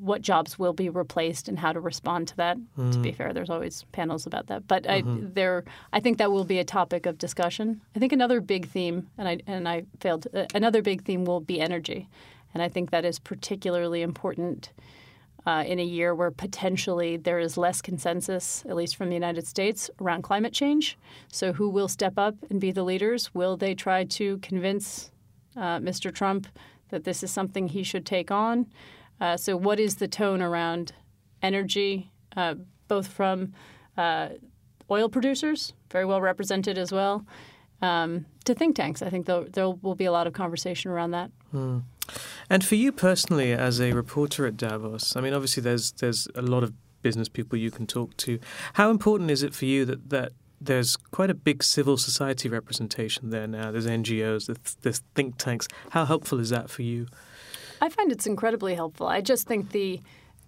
what 0.01 0.23
jobs 0.23 0.59
will 0.59 0.73
be 0.73 0.89
replaced 0.89 1.49
and 1.49 1.59
how 1.59 1.73
to 1.73 1.81
respond 1.81 2.29
to 2.29 2.37
that. 2.37 2.59
Mm. 2.79 2.93
To 2.93 2.99
be 2.99 3.11
hmm. 3.11 3.17
fair, 3.17 3.33
there's 3.33 3.51
always 3.51 3.85
panels 3.93 4.27
about 4.27 4.49
that, 4.49 4.67
but 4.67 4.85
mm-hmm. 4.85 5.27
I, 5.27 5.29
there, 5.33 5.65
I 5.93 6.01
think 6.01 6.19
that 6.19 6.33
will 6.33 6.45
be 6.45 6.59
a 6.59 6.65
topic 6.65 7.07
of 7.07 7.19
discussion. 7.19 7.81
I 7.95 7.99
think 7.99 8.13
another 8.13 8.41
big 8.41 8.69
theme, 8.69 9.09
and 9.17 9.29
I 9.29 9.39
and 9.47 9.69
I 9.69 9.85
failed. 10.01 10.27
Uh, 10.35 10.47
another 10.55 10.83
big 10.83 11.05
theme 11.05 11.25
will 11.25 11.41
be 11.41 11.61
energy, 11.61 12.09
and 12.53 12.63
I 12.63 12.69
think 12.69 12.91
that 12.91 13.05
is 13.05 13.19
particularly 13.19 14.03
important. 14.03 14.71
Uh, 15.47 15.63
in 15.67 15.79
a 15.79 15.85
year 15.85 16.15
where 16.15 16.31
potentially 16.31 17.19
there 17.19 17.39
is 17.39 17.59
less 17.59 17.83
consensus, 17.83 18.65
at 18.67 18.75
least 18.75 18.97
from 18.97 19.11
the 19.11 19.15
United 19.15 19.47
States, 19.47 19.91
around 20.01 20.23
climate 20.23 20.55
change. 20.55 20.97
So, 21.31 21.53
who 21.53 21.69
will 21.69 21.87
step 21.87 22.15
up 22.17 22.35
and 22.49 22.59
be 22.59 22.73
the 22.73 22.83
leaders? 22.83 23.35
Will 23.35 23.59
they 23.59 23.75
try 23.75 24.05
to 24.05 24.39
convince 24.39 25.11
uh, 25.55 25.81
Mr. 25.81 26.11
Trump 26.15 26.47
that 26.89 27.05
this 27.05 27.23
is 27.23 27.31
something 27.31 27.69
he 27.69 27.83
should 27.83 28.07
take 28.07 28.31
on? 28.31 28.67
Uh, 29.21 29.37
so, 29.37 29.57
what 29.57 29.79
is 29.79 29.97
the 29.97 30.09
tone 30.09 30.41
around 30.41 30.93
energy, 31.43 32.11
uh, 32.37 32.55
both 32.89 33.09
from 33.09 33.53
uh, 33.97 34.31
oil 34.91 35.09
producers, 35.09 35.73
very 35.91 36.05
well 36.05 36.21
represented 36.21 36.79
as 36.79 36.91
well, 36.91 37.25
um, 37.83 38.27
to 38.45 38.55
think 38.55 38.77
tanks? 38.77 39.03
I 39.03 39.11
think 39.11 39.27
there, 39.27 39.71
will 39.71 39.95
be 39.95 40.07
a 40.07 40.13
lot 40.13 40.27
of 40.27 40.33
conversation 40.33 40.91
around 40.91 41.13
that. 41.13 41.31
Hmm. 41.51 41.79
And 42.51 42.65
for 42.65 42.75
you 42.75 42.93
personally, 42.93 43.53
as 43.53 43.81
a 43.81 43.93
reporter 43.93 44.47
at 44.47 44.57
Davos, 44.57 45.17
I 45.17 45.21
mean, 45.21 45.35
obviously 45.35 45.63
there's 45.63 45.93
there's 45.93 46.29
a 46.35 46.43
lot 46.43 46.63
of 46.63 46.73
business 47.03 47.29
people 47.29 47.59
you 47.59 47.71
can 47.71 47.87
talk 47.87 48.17
to. 48.19 48.39
How 48.75 48.91
important 48.91 49.31
is 49.31 49.43
it 49.43 49.55
for 49.55 49.65
you 49.65 49.85
that 49.85 50.11
that 50.11 50.33
there's 50.61 50.97
quite 50.97 51.31
a 51.31 51.35
big 51.35 51.63
civil 51.63 51.97
society 51.97 52.49
representation 52.49 53.31
there 53.31 53.47
now? 53.47 53.71
There's 53.71 53.87
NGOs, 53.87 54.47
there's, 54.47 54.77
there's 54.83 55.03
think 55.15 55.37
tanks. 55.39 55.69
How 55.91 56.05
helpful 56.05 56.41
is 56.41 56.51
that 56.51 56.71
for 56.71 56.83
you? 56.83 57.07
I 57.81 57.89
find 57.89 58.11
it's 58.11 58.27
incredibly 58.27 58.75
helpful. 58.75 59.07
I 59.07 59.21
just 59.21 59.47
think 59.47 59.73
the 59.73 60.01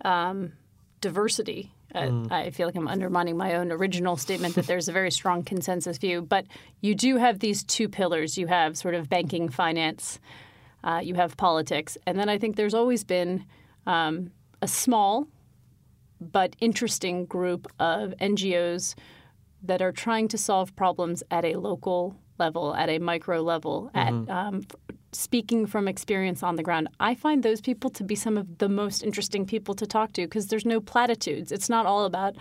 um, 0.04 0.52
diversity. 1.00 1.72
Uh, 1.94 2.00
mm. 2.00 2.32
I 2.32 2.50
feel 2.50 2.66
like 2.66 2.74
I'm 2.74 2.88
undermining 2.88 3.36
my 3.36 3.54
own 3.54 3.70
original 3.70 4.16
statement 4.16 4.54
that 4.56 4.66
there's 4.66 4.88
a 4.88 4.92
very 4.92 5.10
strong 5.10 5.42
consensus 5.44 5.98
view, 5.98 6.20
but 6.20 6.46
you 6.80 6.94
do 6.94 7.16
have 7.16 7.38
these 7.38 7.62
two 7.62 7.88
pillars. 7.88 8.36
You 8.36 8.48
have 8.48 8.76
sort 8.76 8.94
of 8.94 9.08
banking, 9.08 9.48
finance, 9.48 10.18
uh, 10.86 11.00
you 11.02 11.14
have 11.14 11.36
politics, 11.36 11.98
and 12.06 12.18
then 12.18 12.28
I 12.28 12.38
think 12.38 12.56
there's 12.56 12.74
always 12.74 13.04
been 13.04 13.44
um, 13.86 14.30
a 14.62 14.68
small 14.68 15.26
but 16.20 16.56
interesting 16.60 17.26
group 17.26 17.70
of 17.78 18.14
NGOs 18.20 18.94
that 19.62 19.82
are 19.82 19.92
trying 19.92 20.28
to 20.28 20.38
solve 20.38 20.74
problems 20.76 21.22
at 21.30 21.44
a 21.44 21.56
local 21.56 22.16
level, 22.38 22.74
at 22.74 22.88
a 22.88 22.98
micro 22.98 23.42
level, 23.42 23.90
mm-hmm. 23.94 24.30
at 24.30 24.36
um, 24.36 24.66
speaking 25.12 25.66
from 25.66 25.88
experience 25.88 26.42
on 26.42 26.56
the 26.56 26.62
ground. 26.62 26.88
I 27.00 27.14
find 27.14 27.42
those 27.42 27.60
people 27.60 27.90
to 27.90 28.04
be 28.04 28.14
some 28.14 28.36
of 28.38 28.58
the 28.58 28.68
most 28.68 29.02
interesting 29.02 29.44
people 29.44 29.74
to 29.74 29.86
talk 29.86 30.12
to 30.12 30.22
because 30.22 30.46
there's 30.48 30.66
no 30.66 30.80
platitudes. 30.80 31.52
It's 31.52 31.68
not 31.68 31.86
all 31.86 32.04
about 32.04 32.36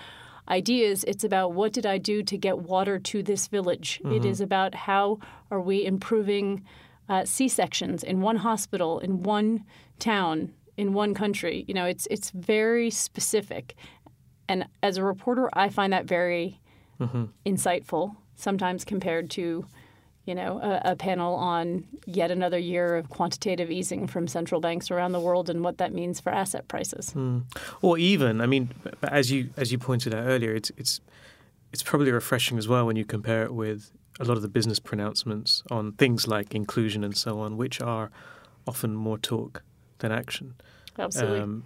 ideas. 0.50 1.04
It's 1.06 1.24
about 1.24 1.54
what 1.54 1.74
did 1.74 1.86
I 1.86 1.98
do 1.98 2.22
to 2.24 2.38
get 2.38 2.60
water 2.60 3.00
to 3.00 3.24
this 3.24 3.48
village. 3.48 4.00
Mm-hmm. 4.04 4.18
It 4.18 4.26
is 4.26 4.42
about 4.42 4.76
how 4.76 5.20
are 5.50 5.62
we 5.62 5.86
improving 5.86 6.64
uh, 7.10 7.26
C 7.26 7.48
sections 7.48 8.04
in 8.04 8.22
one 8.22 8.38
hospital, 8.38 9.00
in 9.00 9.24
one 9.24 9.64
town, 10.00 10.54
in 10.78 10.94
one 10.94 11.14
country. 11.14 11.66
You 11.68 11.74
know, 11.74 11.86
it's 11.86 12.08
it's 12.12 12.32
very 12.32 12.90
specific. 12.90 13.76
And 14.48 14.68
as 14.84 14.98
a 14.98 15.04
reporter, 15.04 15.50
I 15.54 15.70
find 15.70 15.92
that 15.94 16.06
very 16.06 16.60
mm-hmm. 17.00 17.26
insightful. 17.46 18.16
Sometimes 18.36 18.84
compared 18.84 19.30
to 19.32 19.66
you 20.26 20.34
know, 20.34 20.60
a, 20.60 20.92
a, 20.92 20.96
panel 20.96 21.36
on 21.36 21.86
yet 22.08 22.32
another 22.32 22.58
year 22.58 22.96
of 22.96 23.10
quantitative 23.10 23.70
easing 23.70 24.08
from 24.08 24.28
central 24.28 24.60
banks 24.60 24.90
around 24.90 25.12
the 25.12 25.20
world 25.20 25.52
and 25.52 25.64
what 25.64 25.78
that 25.78 25.94
means 25.94 26.20
for 26.20 26.32
asset 26.32 26.68
prices. 26.68 27.12
Mm. 27.16 27.44
Or 27.84 27.98
even, 28.00 28.42
I 28.42 28.48
mean, 28.48 28.72
as 29.04 29.32
you 29.32 29.52
as 29.56 29.72
you 29.72 29.78
pointed 29.78 30.16
out 30.16 30.26
earlier, 30.26 30.56
it's 30.56 30.72
it's 30.78 31.00
it's 31.72 31.84
probably 31.84 32.12
refreshing 32.12 32.58
as 32.58 32.68
well 32.68 32.88
when 32.88 32.96
you 32.96 33.06
compare 33.06 33.44
it 33.44 33.54
with 33.54 33.92
a 34.20 34.26
lot 34.26 34.38
of 34.38 34.42
the 34.42 34.48
business 34.50 34.80
pronouncements 34.80 35.64
on 35.70 35.94
things 35.94 36.28
like 36.28 36.56
inclusion 36.56 37.04
and 37.04 37.16
so 37.16 37.40
on, 37.40 37.58
which 37.58 37.82
are 37.82 38.12
often 38.68 38.96
more 38.96 39.18
talk 39.18 39.64
than 40.00 40.12
action. 40.12 40.56
Absolutely. 40.98 41.42
Um, 41.42 41.66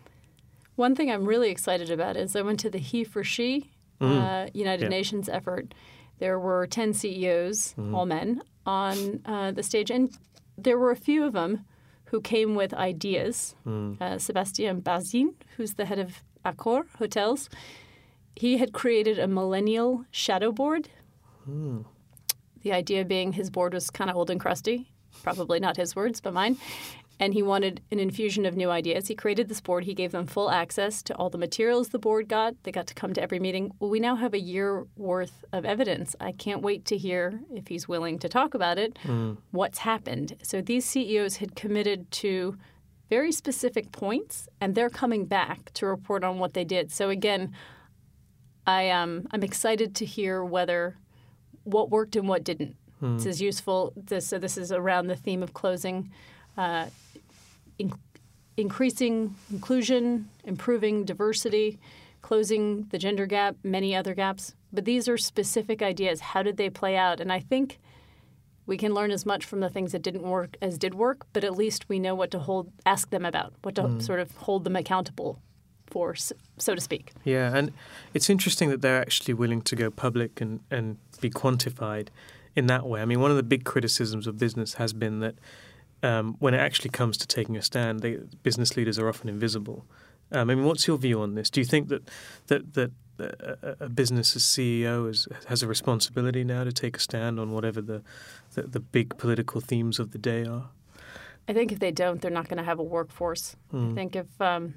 One 0.75 0.95
thing 0.95 1.11
I'm 1.11 1.25
really 1.25 1.51
excited 1.51 1.91
about 1.91 2.17
is 2.17 2.35
I 2.35 2.41
went 2.41 2.59
to 2.61 2.69
the 2.69 2.79
He 2.79 3.03
for 3.03 3.23
She 3.23 3.69
mm, 4.01 4.47
uh, 4.47 4.49
United 4.53 4.85
yeah. 4.85 4.89
Nations 4.89 5.29
effort 5.29 5.73
there 6.19 6.37
were 6.37 6.67
10 6.67 6.93
CEOs, 6.93 7.73
mm-hmm. 7.77 7.95
all 7.95 8.05
men, 8.05 8.41
on 8.65 9.21
uh, 9.25 9.51
the 9.51 9.63
stage. 9.63 9.89
And 9.89 10.15
there 10.57 10.77
were 10.77 10.91
a 10.91 10.95
few 10.95 11.23
of 11.23 11.33
them 11.33 11.65
who 12.05 12.21
came 12.21 12.55
with 12.55 12.73
ideas. 12.73 13.55
Mm. 13.65 13.99
Uh, 14.01 14.19
Sebastien 14.19 14.81
Bazin, 14.81 15.35
who's 15.57 15.73
the 15.73 15.85
head 15.85 15.99
of 15.99 16.21
Accor 16.45 16.83
Hotels, 16.97 17.49
he 18.35 18.57
had 18.57 18.73
created 18.73 19.17
a 19.17 19.27
millennial 19.27 20.05
shadow 20.11 20.51
board. 20.51 20.89
The 22.61 22.73
idea 22.73 23.05
being 23.05 23.33
his 23.33 23.49
board 23.49 23.73
was 23.73 23.89
kind 23.89 24.09
of 24.09 24.15
old 24.15 24.29
and 24.29 24.39
crusty. 24.39 24.91
Probably 25.23 25.59
not 25.59 25.77
his 25.77 25.95
words, 25.95 26.21
but 26.21 26.33
mine 26.33 26.57
and 27.19 27.33
he 27.33 27.43
wanted 27.43 27.81
an 27.91 27.99
infusion 27.99 28.45
of 28.45 28.55
new 28.55 28.69
ideas. 28.69 29.07
He 29.07 29.15
created 29.15 29.49
this 29.49 29.59
board. 29.59 29.83
He 29.83 29.93
gave 29.93 30.11
them 30.11 30.25
full 30.25 30.49
access 30.49 31.03
to 31.03 31.15
all 31.15 31.29
the 31.29 31.37
materials 31.37 31.89
the 31.89 31.99
board 31.99 32.29
got. 32.29 32.55
They 32.63 32.71
got 32.71 32.87
to 32.87 32.93
come 32.93 33.13
to 33.13 33.21
every 33.21 33.39
meeting. 33.39 33.71
Well, 33.79 33.89
we 33.89 33.99
now 33.99 34.15
have 34.15 34.33
a 34.33 34.39
year 34.39 34.87
worth 34.95 35.43
of 35.51 35.65
evidence. 35.65 36.15
I 36.21 36.31
can't 36.31 36.61
wait 36.61 36.85
to 36.85 36.97
hear, 36.97 37.41
if 37.53 37.67
he's 37.67 37.87
willing 37.87 38.19
to 38.19 38.29
talk 38.29 38.53
about 38.53 38.77
it, 38.77 38.97
mm. 39.03 39.37
what's 39.51 39.79
happened. 39.79 40.37
So 40.43 40.61
these 40.61 40.85
CEOs 40.85 41.37
had 41.37 41.55
committed 41.55 42.09
to 42.11 42.57
very 43.09 43.31
specific 43.31 43.91
points, 43.91 44.47
and 44.61 44.75
they're 44.75 44.89
coming 44.89 45.25
back 45.25 45.73
to 45.73 45.87
report 45.87 46.23
on 46.23 46.39
what 46.39 46.53
they 46.53 46.63
did. 46.63 46.91
So 46.91 47.09
again, 47.09 47.53
I 48.65 48.91
um, 48.91 49.27
I'm 49.31 49.43
excited 49.43 49.95
to 49.95 50.05
hear 50.05 50.43
whether 50.43 50.95
what 51.63 51.89
worked 51.89 52.15
and 52.15 52.27
what 52.27 52.43
didn't. 52.43 52.75
Mm. 53.01 53.17
This 53.17 53.25
is 53.25 53.41
useful. 53.41 53.93
This, 53.95 54.27
so 54.27 54.39
this 54.39 54.57
is 54.57 54.71
around 54.71 55.07
the 55.07 55.15
theme 55.15 55.43
of 55.43 55.53
closing. 55.53 56.11
Uh, 56.57 56.87
in- 57.77 57.93
increasing 58.57 59.35
inclusion, 59.51 60.29
improving 60.43 61.05
diversity, 61.05 61.79
closing 62.21 62.87
the 62.91 62.97
gender 62.97 63.25
gap, 63.25 63.55
many 63.63 63.95
other 63.95 64.13
gaps. 64.13 64.53
But 64.73 64.85
these 64.85 65.07
are 65.07 65.17
specific 65.17 65.81
ideas. 65.81 66.19
How 66.19 66.43
did 66.43 66.57
they 66.57 66.69
play 66.69 66.97
out? 66.97 67.21
And 67.21 67.31
I 67.31 67.39
think 67.39 67.79
we 68.65 68.77
can 68.77 68.93
learn 68.93 69.11
as 69.11 69.25
much 69.25 69.45
from 69.45 69.61
the 69.61 69.69
things 69.69 69.93
that 69.93 70.01
didn't 70.01 70.23
work 70.23 70.57
as 70.61 70.77
did 70.77 70.93
work, 70.93 71.25
but 71.33 71.43
at 71.43 71.55
least 71.55 71.89
we 71.89 71.99
know 71.99 72.13
what 72.13 72.31
to 72.31 72.39
hold, 72.39 72.71
ask 72.85 73.09
them 73.09 73.25
about, 73.25 73.53
what 73.63 73.75
to 73.75 73.83
mm. 73.83 74.01
sort 74.01 74.19
of 74.19 74.31
hold 74.37 74.63
them 74.63 74.75
accountable 74.75 75.39
for, 75.89 76.15
so 76.15 76.75
to 76.75 76.81
speak. 76.81 77.11
Yeah, 77.23 77.55
and 77.55 77.71
it's 78.13 78.29
interesting 78.29 78.69
that 78.69 78.81
they're 78.81 79.01
actually 79.01 79.33
willing 79.33 79.61
to 79.63 79.75
go 79.75 79.89
public 79.89 80.41
and, 80.41 80.59
and 80.69 80.97
be 81.21 81.29
quantified 81.29 82.07
in 82.55 82.67
that 82.67 82.85
way. 82.85 83.01
I 83.01 83.05
mean, 83.05 83.19
one 83.19 83.31
of 83.31 83.37
the 83.37 83.43
big 83.43 83.63
criticisms 83.63 84.27
of 84.27 84.37
business 84.37 84.75
has 84.75 84.93
been 84.93 85.19
that 85.19 85.35
um, 86.01 86.35
when 86.39 86.53
it 86.53 86.59
actually 86.59 86.91
comes 86.91 87.17
to 87.17 87.27
taking 87.27 87.57
a 87.57 87.61
stand, 87.61 88.01
they, 88.01 88.19
business 88.43 88.77
leaders 88.77 88.97
are 88.97 89.09
often 89.09 89.29
invisible. 89.29 89.85
Um, 90.31 90.49
I 90.49 90.55
mean, 90.55 90.65
what's 90.65 90.87
your 90.87 90.97
view 90.97 91.21
on 91.21 91.35
this? 91.35 91.49
Do 91.49 91.59
you 91.59 91.65
think 91.65 91.89
that 91.89 92.09
that 92.47 92.73
that 92.73 92.91
a, 93.19 93.75
a 93.81 93.89
business 93.89 94.35
as 94.35 94.43
CEO 94.43 95.09
is, 95.09 95.27
has 95.47 95.63
a 95.63 95.67
responsibility 95.67 96.43
now 96.43 96.63
to 96.63 96.71
take 96.71 96.97
a 96.97 96.99
stand 96.99 97.39
on 97.39 97.51
whatever 97.51 97.81
the, 97.81 98.01
the, 98.53 98.63
the 98.63 98.79
big 98.79 99.17
political 99.17 99.61
themes 99.61 99.99
of 99.99 100.11
the 100.11 100.17
day 100.17 100.45
are? 100.45 100.69
I 101.47 101.53
think 101.53 101.71
if 101.71 101.79
they 101.79 101.91
don't, 101.91 102.21
they're 102.21 102.31
not 102.31 102.47
going 102.47 102.57
to 102.57 102.63
have 102.63 102.79
a 102.79 102.83
workforce. 102.83 103.55
Mm. 103.73 103.77
I 103.77 103.87
hmm. 103.87 103.95
think 103.95 104.15
if 104.15 104.41
um, 104.41 104.75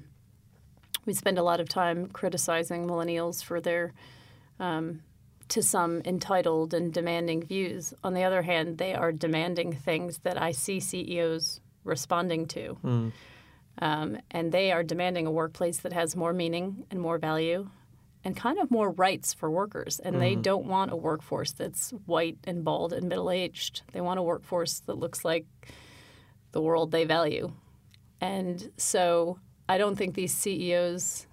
we 1.05 1.13
spend 1.13 1.37
a 1.37 1.43
lot 1.43 1.59
of 1.59 1.69
time 1.69 2.07
criticizing 2.07 2.85
millennials 2.85 3.43
for 3.43 3.59
their 3.61 3.93
um, 4.59 5.01
to 5.49 5.61
some 5.61 6.01
entitled 6.05 6.73
and 6.73 6.93
demanding 6.93 7.43
views. 7.43 7.93
On 8.03 8.13
the 8.13 8.23
other 8.23 8.41
hand, 8.41 8.77
they 8.77 8.93
are 8.93 9.11
demanding 9.11 9.73
things 9.73 10.19
that 10.19 10.41
I 10.41 10.51
see 10.51 10.79
CEOs 10.79 11.59
responding 11.83 12.45
to. 12.47 12.77
Mm. 12.83 13.11
Um, 13.79 14.17
and 14.31 14.51
they 14.51 14.71
are 14.71 14.83
demanding 14.83 15.27
a 15.27 15.31
workplace 15.31 15.77
that 15.79 15.93
has 15.93 16.15
more 16.15 16.33
meaning 16.33 16.85
and 16.89 16.99
more 16.99 17.17
value. 17.17 17.69
and 18.25 18.37
kind 18.37 18.57
of 18.57 18.71
more 18.71 18.89
rights 18.91 19.33
for 19.33 19.51
workers. 19.51 19.99
And 19.99 20.21
they 20.21 20.35
don't 20.35 20.65
want 20.65 20.91
a 20.93 20.95
workforce 20.95 21.51
that's 21.51 21.91
white 22.05 22.37
and 22.45 22.63
bald 22.63 22.93
and 22.93 23.09
middle 23.09 23.29
aged. 23.29 23.81
They 23.91 23.99
want 23.99 24.17
a 24.17 24.23
workforce 24.23 24.79
that 24.81 24.97
looks 24.97 25.25
like 25.25 25.45
the 26.53 26.61
world 26.61 26.91
they 26.91 27.03
value. 27.03 27.51
And 28.21 28.71
so 28.77 29.39
I 29.67 29.77
don't 29.77 29.95
think 29.95 30.15
these 30.15 30.33
CEOs 30.33 31.27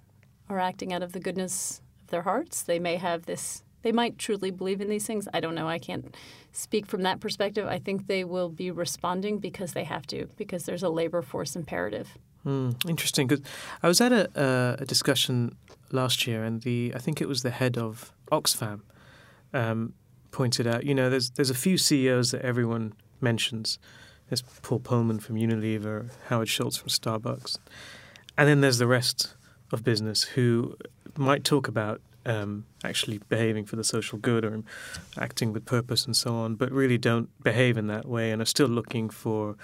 are 0.49 0.59
acting 0.59 0.93
out 0.93 1.03
of 1.03 1.13
the 1.13 1.19
goodness 1.19 1.81
of 2.01 2.07
their 2.07 2.23
hearts. 2.23 2.63
They 2.63 2.79
may 2.79 2.97
have 2.97 3.25
this, 3.25 3.63
they 3.81 3.91
might 3.91 4.17
truly 4.17 4.51
believe 4.51 4.81
in 4.81 4.89
these 4.89 5.05
things. 5.05 5.27
I 5.33 5.39
don't 5.39 5.55
know. 5.55 5.67
I 5.67 5.79
can't 5.79 6.15
speak 6.51 6.85
from 6.85 7.01
that 7.03 7.19
perspective. 7.19 7.67
I 7.67 7.79
think 7.79 8.07
they 8.07 8.23
will 8.23 8.49
be 8.49 8.71
responding 8.71 9.39
because 9.39 9.73
they 9.73 9.83
have 9.83 10.05
to, 10.07 10.27
because 10.37 10.65
there's 10.65 10.83
a 10.83 10.89
labor 10.89 11.21
force 11.21 11.55
imperative. 11.55 12.17
Mm, 12.45 12.89
interesting, 12.89 13.27
because 13.27 13.45
I 13.83 13.87
was 13.87 14.01
at 14.01 14.11
a, 14.11 14.29
uh, 14.39 14.75
a 14.79 14.85
discussion 14.85 15.55
last 15.91 16.25
year, 16.25 16.43
and 16.43 16.61
the 16.61 16.91
I 16.95 16.99
think 16.99 17.21
it 17.21 17.27
was 17.27 17.43
the 17.43 17.51
head 17.51 17.77
of 17.77 18.11
Oxfam 18.31 18.81
um, 19.53 19.93
pointed 20.31 20.65
out. 20.65 20.83
You 20.83 20.95
know, 20.95 21.09
there's 21.09 21.29
there's 21.31 21.51
a 21.51 21.55
few 21.55 21.77
CEOs 21.77 22.31
that 22.31 22.41
everyone 22.41 22.93
mentions. 23.19 23.77
There's 24.29 24.41
Paul 24.41 24.79
Polman 24.79 25.21
from 25.21 25.35
Unilever, 25.35 26.09
Howard 26.29 26.49
Schultz 26.49 26.77
from 26.77 26.89
Starbucks, 26.89 27.57
and 28.41 28.49
then 28.49 28.61
there's 28.61 28.79
the 28.79 28.87
rest 28.87 29.35
of 29.71 29.83
business 29.83 30.23
who 30.23 30.75
might 31.15 31.43
talk 31.43 31.67
about 31.67 32.01
um, 32.25 32.65
actually 32.83 33.19
behaving 33.29 33.65
for 33.65 33.75
the 33.75 33.83
social 33.83 34.17
good 34.17 34.43
or 34.43 34.63
acting 35.15 35.53
with 35.53 35.63
purpose 35.63 36.07
and 36.07 36.17
so 36.17 36.33
on, 36.33 36.55
but 36.55 36.71
really 36.71 36.97
don't 36.97 37.29
behave 37.43 37.77
in 37.77 37.85
that 37.85 38.07
way 38.07 38.31
and 38.31 38.41
are 38.41 38.45
still 38.45 38.67
looking 38.67 39.11
for 39.11 39.57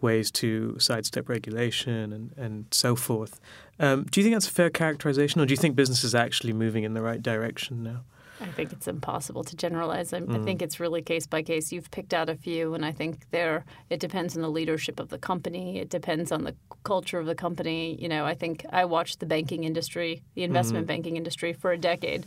ways 0.00 0.30
to 0.30 0.74
sidestep 0.78 1.28
regulation 1.28 2.14
and, 2.14 2.32
and 2.38 2.64
so 2.70 2.96
forth. 2.96 3.40
Um, 3.78 4.04
do 4.04 4.20
you 4.20 4.24
think 4.24 4.36
that's 4.36 4.48
a 4.48 4.52
fair 4.52 4.70
characterization, 4.70 5.42
or 5.42 5.44
do 5.44 5.52
you 5.52 5.58
think 5.58 5.76
business 5.76 6.02
is 6.02 6.14
actually 6.14 6.54
moving 6.54 6.82
in 6.82 6.94
the 6.94 7.02
right 7.02 7.22
direction 7.22 7.82
now? 7.82 8.04
I 8.40 8.46
think 8.46 8.72
it's 8.72 8.88
impossible 8.88 9.44
to 9.44 9.56
generalize. 9.56 10.12
I, 10.12 10.20
mm. 10.20 10.40
I, 10.40 10.44
think 10.44 10.60
it's 10.60 10.80
really 10.80 11.02
case 11.02 11.26
by 11.26 11.42
case. 11.42 11.72
You've 11.72 11.90
picked 11.90 12.12
out 12.12 12.28
a 12.28 12.34
few, 12.34 12.74
and 12.74 12.84
I 12.84 12.92
think 12.92 13.30
there 13.30 13.64
it 13.90 14.00
depends 14.00 14.36
on 14.36 14.42
the 14.42 14.50
leadership 14.50 14.98
of 14.98 15.08
the 15.08 15.18
company. 15.18 15.78
It 15.78 15.88
depends 15.88 16.32
on 16.32 16.44
the 16.44 16.54
culture 16.82 17.18
of 17.18 17.26
the 17.26 17.34
company. 17.34 17.96
You 18.00 18.08
know, 18.08 18.24
I 18.24 18.34
think 18.34 18.66
I 18.70 18.84
watched 18.84 19.20
the 19.20 19.26
banking 19.26 19.64
industry, 19.64 20.22
the 20.34 20.42
investment 20.42 20.86
mm-hmm. 20.86 20.94
banking 20.94 21.16
industry, 21.16 21.52
for 21.52 21.72
a 21.72 21.78
decade, 21.78 22.26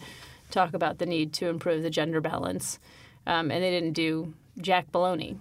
talk 0.49 0.73
about 0.73 0.97
the 0.97 1.05
need 1.05 1.33
to 1.33 1.47
improve 1.47 1.83
the 1.83 1.89
gender 1.89 2.21
balance, 2.21 2.79
um, 3.25 3.51
and 3.51 3.63
they 3.63 3.71
didn't 3.71 3.93
do 3.93 4.33
jack 4.61 4.91
baloney 4.91 5.37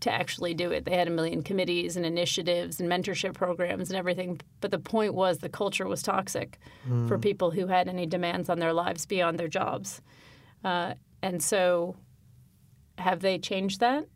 to 0.00 0.12
actually 0.12 0.54
do 0.54 0.70
it. 0.70 0.84
They 0.84 0.96
had 0.96 1.08
a 1.08 1.12
million 1.12 1.42
committees 1.42 1.96
and 1.96 2.06
initiatives 2.06 2.80
and 2.80 2.90
mentorship 2.90 3.34
programs 3.34 3.90
and 3.90 3.98
everything. 3.98 4.40
But 4.60 4.70
the 4.70 4.78
point 4.78 5.14
was 5.14 5.38
the 5.38 5.48
culture 5.48 5.86
was 5.86 6.02
toxic 6.02 6.58
mm. 6.88 7.08
for 7.08 7.18
people 7.18 7.50
who 7.50 7.66
had 7.66 7.88
any 7.88 8.06
demands 8.06 8.48
on 8.48 8.58
their 8.58 8.72
lives 8.72 9.06
beyond 9.06 9.38
their 9.38 9.48
jobs. 9.48 10.00
Uh, 10.64 10.94
and 11.22 11.42
so, 11.42 11.96
have 12.98 13.20
they 13.20 13.38
changed 13.38 13.80
that? 13.80 14.06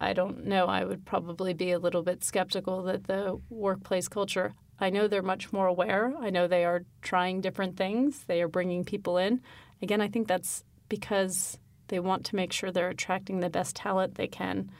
I 0.00 0.14
don't 0.14 0.46
know. 0.46 0.66
I 0.66 0.84
would 0.84 1.04
probably 1.04 1.52
be 1.52 1.72
a 1.72 1.78
little 1.78 2.02
bit 2.02 2.24
skeptical 2.24 2.82
that 2.84 3.04
the 3.04 3.38
workplace 3.50 4.08
culture. 4.08 4.54
I 4.78 4.88
know 4.88 5.06
they're 5.06 5.22
much 5.22 5.52
more 5.52 5.66
aware. 5.66 6.14
I 6.18 6.30
know 6.30 6.48
they 6.48 6.64
are 6.64 6.84
trying 7.02 7.42
different 7.42 7.76
things. 7.76 8.24
They 8.26 8.40
are 8.40 8.48
bringing 8.48 8.84
people 8.84 9.18
in. 9.18 9.42
Again, 9.82 10.00
I 10.00 10.08
think 10.08 10.26
that's 10.26 10.64
because 10.88 11.58
they 11.90 12.00
want 12.00 12.24
to 12.24 12.36
make 12.36 12.52
sure 12.52 12.70
they're 12.70 12.88
attracting 12.88 13.40
the 13.40 13.50
best 13.50 13.76
talent 13.76 14.14
they 14.14 14.26
can. 14.26 14.70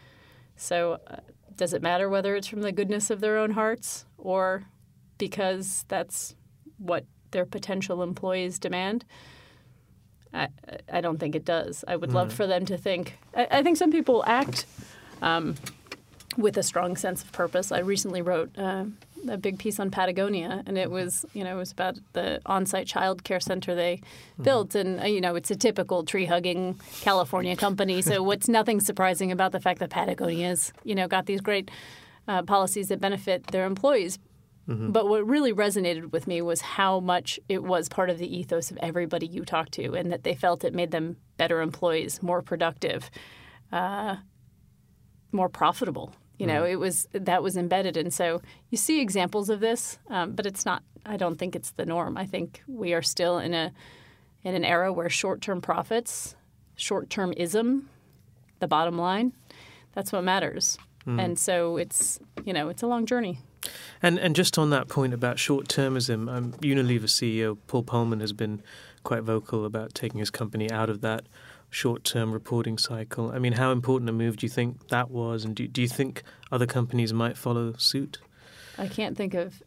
So, 0.56 0.98
uh, 1.06 1.16
does 1.56 1.74
it 1.74 1.82
matter 1.82 2.08
whether 2.08 2.34
it's 2.36 2.46
from 2.46 2.62
the 2.62 2.72
goodness 2.72 3.10
of 3.10 3.20
their 3.20 3.36
own 3.36 3.50
hearts 3.50 4.06
or 4.16 4.64
because 5.18 5.84
that's 5.88 6.34
what 6.78 7.04
their 7.32 7.44
potential 7.44 8.02
employees 8.02 8.58
demand? 8.58 9.04
I, 10.32 10.48
I 10.90 11.00
don't 11.00 11.18
think 11.18 11.34
it 11.34 11.44
does. 11.44 11.84
I 11.86 11.96
would 11.96 12.10
mm. 12.10 12.14
love 12.14 12.32
for 12.32 12.46
them 12.46 12.64
to 12.66 12.78
think. 12.78 13.18
I, 13.34 13.48
I 13.50 13.62
think 13.62 13.76
some 13.76 13.90
people 13.90 14.24
act 14.26 14.64
um, 15.20 15.56
with 16.36 16.56
a 16.56 16.62
strong 16.62 16.96
sense 16.96 17.22
of 17.22 17.32
purpose. 17.32 17.72
I 17.72 17.80
recently 17.80 18.22
wrote 18.22 18.56
uh, 18.56 18.84
a 19.28 19.36
big 19.36 19.58
piece 19.58 19.78
on 19.80 19.90
Patagonia, 19.90 20.62
and 20.66 20.78
it 20.78 20.90
was 20.90 21.24
you 21.34 21.44
know 21.44 21.54
it 21.54 21.58
was 21.58 21.72
about 21.72 21.96
the 22.12 22.40
on-site 22.46 22.86
child 22.86 23.24
care 23.24 23.40
center 23.40 23.74
they 23.74 23.96
mm-hmm. 23.96 24.42
built, 24.42 24.74
and 24.74 25.00
uh, 25.00 25.04
you 25.04 25.20
know 25.20 25.34
it's 25.34 25.50
a 25.50 25.56
typical 25.56 26.04
tree-hugging 26.04 26.78
California 27.00 27.56
company. 27.56 28.02
So 28.02 28.22
what's 28.30 28.48
nothing 28.48 28.80
surprising 28.80 29.32
about 29.32 29.52
the 29.52 29.60
fact 29.60 29.80
that 29.80 29.90
Patagonia's 29.90 30.72
you 30.84 30.94
know 30.94 31.08
got 31.08 31.26
these 31.26 31.40
great 31.40 31.70
uh, 32.28 32.42
policies 32.42 32.88
that 32.88 33.00
benefit 33.00 33.46
their 33.48 33.66
employees. 33.66 34.18
Mm-hmm. 34.68 34.92
But 34.92 35.08
what 35.08 35.26
really 35.26 35.52
resonated 35.52 36.12
with 36.12 36.26
me 36.26 36.42
was 36.42 36.60
how 36.60 37.00
much 37.00 37.40
it 37.48 37.64
was 37.64 37.88
part 37.88 38.08
of 38.08 38.18
the 38.18 38.36
ethos 38.36 38.70
of 38.70 38.76
everybody 38.78 39.26
you 39.26 39.44
talked 39.44 39.72
to, 39.72 39.94
and 39.94 40.12
that 40.12 40.22
they 40.22 40.34
felt 40.34 40.64
it 40.64 40.74
made 40.74 40.92
them 40.92 41.16
better 41.36 41.60
employees, 41.60 42.22
more 42.22 42.40
productive, 42.40 43.10
uh, 43.72 44.16
more 45.32 45.48
profitable. 45.48 46.12
You 46.40 46.46
know, 46.46 46.62
mm. 46.62 46.70
it 46.70 46.76
was 46.76 47.06
that 47.12 47.42
was 47.42 47.58
embedded, 47.58 47.98
and 47.98 48.14
so 48.14 48.40
you 48.70 48.78
see 48.78 49.02
examples 49.02 49.50
of 49.50 49.60
this, 49.60 49.98
um, 50.08 50.32
but 50.32 50.46
it's 50.46 50.64
not. 50.64 50.82
I 51.04 51.18
don't 51.18 51.38
think 51.38 51.54
it's 51.54 51.72
the 51.72 51.84
norm. 51.84 52.16
I 52.16 52.24
think 52.24 52.62
we 52.66 52.94
are 52.94 53.02
still 53.02 53.38
in 53.38 53.52
a 53.52 53.72
in 54.42 54.54
an 54.54 54.64
era 54.64 54.90
where 54.90 55.10
short-term 55.10 55.60
profits, 55.60 56.34
short-term 56.76 57.34
ism, 57.36 57.90
the 58.58 58.66
bottom 58.66 58.96
line, 58.96 59.34
that's 59.92 60.12
what 60.12 60.24
matters. 60.24 60.78
Mm. 61.06 61.22
And 61.22 61.38
so 61.38 61.76
it's 61.76 62.18
you 62.46 62.54
know 62.54 62.70
it's 62.70 62.82
a 62.82 62.86
long 62.86 63.04
journey. 63.04 63.40
And 64.00 64.18
and 64.18 64.34
just 64.34 64.56
on 64.56 64.70
that 64.70 64.88
point 64.88 65.12
about 65.12 65.38
short-termism, 65.38 66.34
um, 66.34 66.52
Unilever 66.62 67.04
CEO 67.04 67.58
Paul 67.66 67.82
Polman 67.84 68.22
has 68.22 68.32
been 68.32 68.62
quite 69.02 69.24
vocal 69.24 69.66
about 69.66 69.92
taking 69.92 70.20
his 70.20 70.30
company 70.30 70.70
out 70.70 70.88
of 70.88 71.02
that 71.02 71.26
short 71.70 72.04
term 72.04 72.32
reporting 72.32 72.76
cycle. 72.76 73.30
I 73.30 73.38
mean, 73.38 73.54
how 73.54 73.72
important 73.72 74.10
a 74.10 74.12
move 74.12 74.36
do 74.36 74.46
you 74.46 74.50
think 74.50 74.88
that 74.88 75.10
was? 75.10 75.44
And 75.44 75.54
do, 75.54 75.66
do 75.66 75.80
you 75.80 75.88
think 75.88 76.22
other 76.52 76.66
companies 76.66 77.12
might 77.12 77.38
follow 77.38 77.72
suit? 77.74 78.18
I 78.76 78.88
can't 78.88 79.16
think 79.16 79.34
of. 79.34 79.62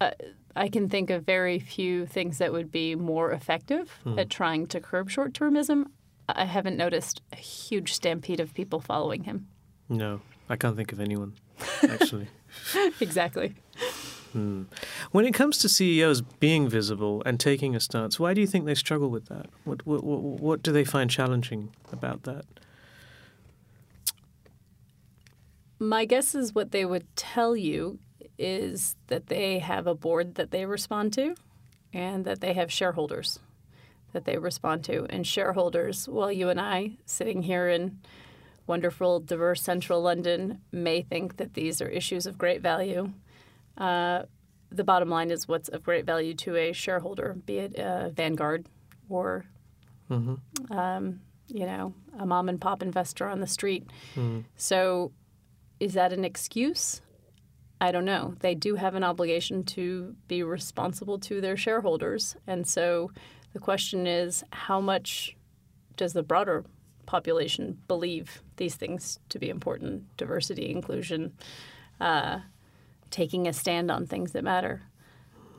Uh, 0.00 0.10
I 0.54 0.68
can 0.68 0.88
think 0.88 1.10
of 1.10 1.24
very 1.24 1.58
few 1.58 2.06
things 2.06 2.38
that 2.38 2.52
would 2.52 2.70
be 2.70 2.94
more 2.94 3.32
effective 3.32 3.90
hmm. 4.04 4.18
at 4.18 4.28
trying 4.28 4.66
to 4.68 4.80
curb 4.80 5.08
short 5.08 5.32
termism. 5.32 5.86
I 6.28 6.44
haven't 6.44 6.76
noticed 6.76 7.22
a 7.32 7.36
huge 7.36 7.92
stampede 7.92 8.40
of 8.40 8.52
people 8.54 8.80
following 8.80 9.24
him. 9.24 9.46
No, 9.88 10.20
I 10.48 10.56
can't 10.56 10.76
think 10.76 10.92
of 10.92 11.00
anyone, 11.00 11.34
actually. 11.88 12.28
exactly. 13.00 13.54
Hmm. 14.32 14.64
When 15.10 15.24
it 15.24 15.32
comes 15.32 15.58
to 15.58 15.68
CEOs 15.68 16.20
being 16.20 16.68
visible 16.68 17.22
and 17.24 17.40
taking 17.40 17.74
a 17.74 17.80
stance, 17.80 18.20
why 18.20 18.34
do 18.34 18.40
you 18.40 18.46
think 18.46 18.66
they 18.66 18.74
struggle 18.74 19.08
with 19.08 19.26
that? 19.26 19.46
What, 19.64 19.86
what, 19.86 20.04
what, 20.04 20.20
what 20.20 20.62
do 20.62 20.72
they 20.72 20.84
find 20.84 21.10
challenging 21.10 21.70
about 21.92 22.24
that? 22.24 22.44
My 25.78 26.04
guess 26.04 26.34
is 26.34 26.54
what 26.54 26.72
they 26.72 26.84
would 26.84 27.06
tell 27.16 27.56
you 27.56 27.98
is 28.38 28.96
that 29.06 29.26
they 29.26 29.58
have 29.60 29.86
a 29.86 29.94
board 29.94 30.34
that 30.34 30.50
they 30.50 30.66
respond 30.66 31.12
to 31.14 31.34
and 31.92 32.24
that 32.24 32.40
they 32.40 32.52
have 32.52 32.70
shareholders 32.70 33.38
that 34.12 34.24
they 34.24 34.38
respond 34.38 34.84
to. 34.84 35.06
And 35.10 35.26
shareholders, 35.26 36.08
well, 36.08 36.32
you 36.32 36.48
and 36.48 36.60
I 36.60 36.92
sitting 37.04 37.42
here 37.42 37.68
in 37.68 37.98
wonderful, 38.66 39.20
diverse 39.20 39.62
central 39.62 40.02
London 40.02 40.60
may 40.72 41.02
think 41.02 41.36
that 41.36 41.54
these 41.54 41.80
are 41.80 41.88
issues 41.88 42.26
of 42.26 42.38
great 42.38 42.60
value. 42.60 43.12
Uh, 43.78 44.22
the 44.70 44.84
bottom 44.84 45.08
line 45.08 45.30
is 45.30 45.48
what's 45.48 45.68
of 45.68 45.82
great 45.82 46.04
value 46.04 46.34
to 46.34 46.56
a 46.56 46.72
shareholder, 46.72 47.36
be 47.46 47.58
it 47.58 47.78
a 47.78 48.10
Vanguard 48.14 48.66
or, 49.08 49.46
mm-hmm. 50.10 50.72
um, 50.72 51.20
you 51.46 51.64
know, 51.64 51.94
a 52.18 52.26
mom 52.26 52.48
and 52.48 52.60
pop 52.60 52.82
investor 52.82 53.26
on 53.26 53.40
the 53.40 53.46
street. 53.46 53.88
Mm. 54.14 54.44
So, 54.56 55.12
is 55.80 55.94
that 55.94 56.12
an 56.12 56.24
excuse? 56.24 57.00
I 57.80 57.92
don't 57.92 58.04
know. 58.04 58.34
They 58.40 58.54
do 58.54 58.74
have 58.74 58.96
an 58.96 59.04
obligation 59.04 59.62
to 59.64 60.16
be 60.26 60.42
responsible 60.42 61.18
to 61.20 61.40
their 61.40 61.56
shareholders, 61.56 62.36
and 62.46 62.66
so 62.66 63.10
the 63.52 63.60
question 63.60 64.06
is, 64.06 64.44
how 64.50 64.80
much 64.80 65.36
does 65.96 66.12
the 66.12 66.22
broader 66.22 66.64
population 67.06 67.78
believe 67.88 68.42
these 68.56 68.74
things 68.74 69.18
to 69.30 69.38
be 69.38 69.48
important? 69.48 70.16
Diversity, 70.16 70.70
inclusion. 70.70 71.32
Uh, 72.00 72.40
taking 73.10 73.46
a 73.46 73.52
stand 73.52 73.90
on 73.90 74.06
things 74.06 74.32
that 74.32 74.44
matter. 74.44 74.82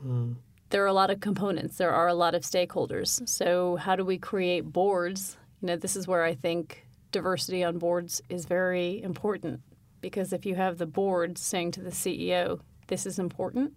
Mm. 0.05 0.35
There 0.69 0.83
are 0.83 0.87
a 0.87 0.93
lot 0.93 1.09
of 1.09 1.19
components. 1.19 1.77
There 1.77 1.91
are 1.91 2.07
a 2.07 2.13
lot 2.13 2.35
of 2.35 2.43
stakeholders. 2.43 3.27
So 3.27 3.77
how 3.77 3.95
do 3.95 4.05
we 4.05 4.17
create 4.17 4.71
boards? 4.71 5.37
You 5.61 5.67
know, 5.67 5.75
this 5.75 5.95
is 5.95 6.07
where 6.07 6.23
I 6.23 6.35
think 6.35 6.85
diversity 7.11 7.63
on 7.63 7.79
boards 7.79 8.21
is 8.29 8.45
very 8.45 9.01
important 9.01 9.61
because 10.01 10.31
if 10.31 10.45
you 10.45 10.55
have 10.55 10.77
the 10.77 10.85
board 10.85 11.37
saying 11.37 11.71
to 11.71 11.81
the 11.81 11.91
CEO, 11.91 12.61
"This 12.87 13.05
is 13.05 13.19
important," 13.19 13.73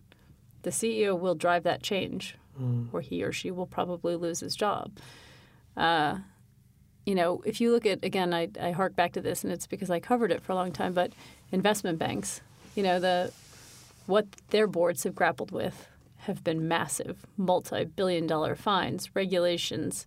the 0.62 0.70
CEO 0.70 1.18
will 1.18 1.34
drive 1.34 1.64
that 1.64 1.82
change, 1.82 2.36
mm. 2.60 2.88
or 2.92 3.00
he 3.00 3.22
or 3.22 3.32
she 3.32 3.50
will 3.50 3.66
probably 3.66 4.14
lose 4.14 4.40
his 4.40 4.54
job. 4.54 4.98
Uh, 5.76 6.18
you 7.04 7.14
know, 7.14 7.42
if 7.44 7.60
you 7.60 7.72
look 7.72 7.86
at 7.86 8.04
again, 8.04 8.32
I, 8.32 8.48
I 8.60 8.70
hark 8.70 8.94
back 8.94 9.12
to 9.12 9.20
this, 9.20 9.42
and 9.42 9.52
it's 9.52 9.66
because 9.66 9.90
I 9.90 9.98
covered 9.98 10.30
it 10.30 10.42
for 10.42 10.52
a 10.52 10.54
long 10.54 10.72
time. 10.72 10.92
But 10.92 11.12
investment 11.50 11.98
banks, 11.98 12.40
you 12.74 12.82
know, 12.82 13.00
the 13.00 13.32
what 14.06 14.26
their 14.50 14.66
boards 14.66 15.04
have 15.04 15.14
grappled 15.14 15.50
with 15.50 15.88
have 16.18 16.44
been 16.44 16.68
massive, 16.68 17.26
multi 17.36 17.84
billion 17.84 18.26
dollar 18.26 18.54
fines, 18.54 19.14
regulations, 19.14 20.06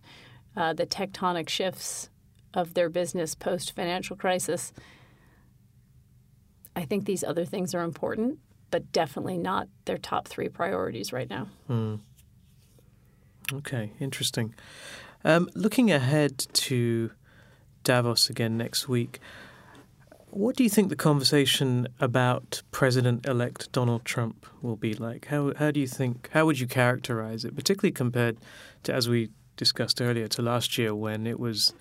uh, 0.56 0.72
the 0.72 0.86
tectonic 0.86 1.48
shifts 1.48 2.08
of 2.54 2.74
their 2.74 2.88
business 2.88 3.34
post 3.34 3.74
financial 3.74 4.16
crisis. 4.16 4.72
I 6.74 6.84
think 6.84 7.04
these 7.04 7.22
other 7.22 7.44
things 7.44 7.74
are 7.74 7.82
important, 7.82 8.38
but 8.70 8.92
definitely 8.92 9.38
not 9.38 9.68
their 9.84 9.98
top 9.98 10.28
three 10.28 10.48
priorities 10.48 11.12
right 11.12 11.28
now. 11.28 11.48
Mm. 11.68 12.00
Okay, 13.52 13.92
interesting. 14.00 14.54
Um, 15.24 15.48
looking 15.54 15.90
ahead 15.90 16.38
to 16.38 17.10
Davos 17.84 18.28
again 18.28 18.56
next 18.56 18.88
week, 18.88 19.20
what 20.36 20.54
do 20.54 20.62
you 20.62 20.68
think 20.68 20.90
the 20.90 20.96
conversation 20.96 21.88
about 21.98 22.62
President-elect 22.70 23.72
Donald 23.72 24.04
Trump 24.04 24.46
will 24.60 24.76
be 24.76 24.92
like? 24.92 25.26
How 25.26 25.54
how 25.56 25.70
do 25.70 25.80
you 25.80 25.86
think? 25.86 26.28
How 26.32 26.44
would 26.44 26.60
you 26.60 26.66
characterize 26.66 27.44
it, 27.44 27.56
particularly 27.56 27.92
compared 27.92 28.36
to 28.82 28.92
as 28.92 29.08
we 29.08 29.30
discussed 29.56 30.00
earlier 30.00 30.28
to 30.28 30.42
last 30.42 30.76
year 30.76 30.94
when 30.94 31.26
it 31.26 31.40
was 31.40 31.72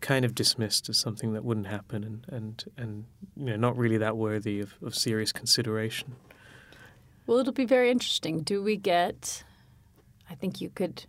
kind 0.00 0.24
of 0.24 0.34
dismissed 0.34 0.88
as 0.88 0.98
something 0.98 1.32
that 1.32 1.44
wouldn't 1.44 1.68
happen 1.68 2.02
and 2.02 2.26
and 2.28 2.64
and 2.76 3.04
you 3.36 3.46
know 3.46 3.56
not 3.56 3.76
really 3.76 3.98
that 3.98 4.16
worthy 4.16 4.60
of, 4.60 4.74
of 4.82 4.94
serious 4.94 5.30
consideration. 5.32 6.16
Well, 7.26 7.38
it'll 7.38 7.52
be 7.52 7.64
very 7.64 7.90
interesting. 7.90 8.40
Do 8.40 8.62
we 8.62 8.76
get? 8.76 9.44
I 10.28 10.34
think 10.34 10.60
you 10.60 10.70
could 10.70 11.06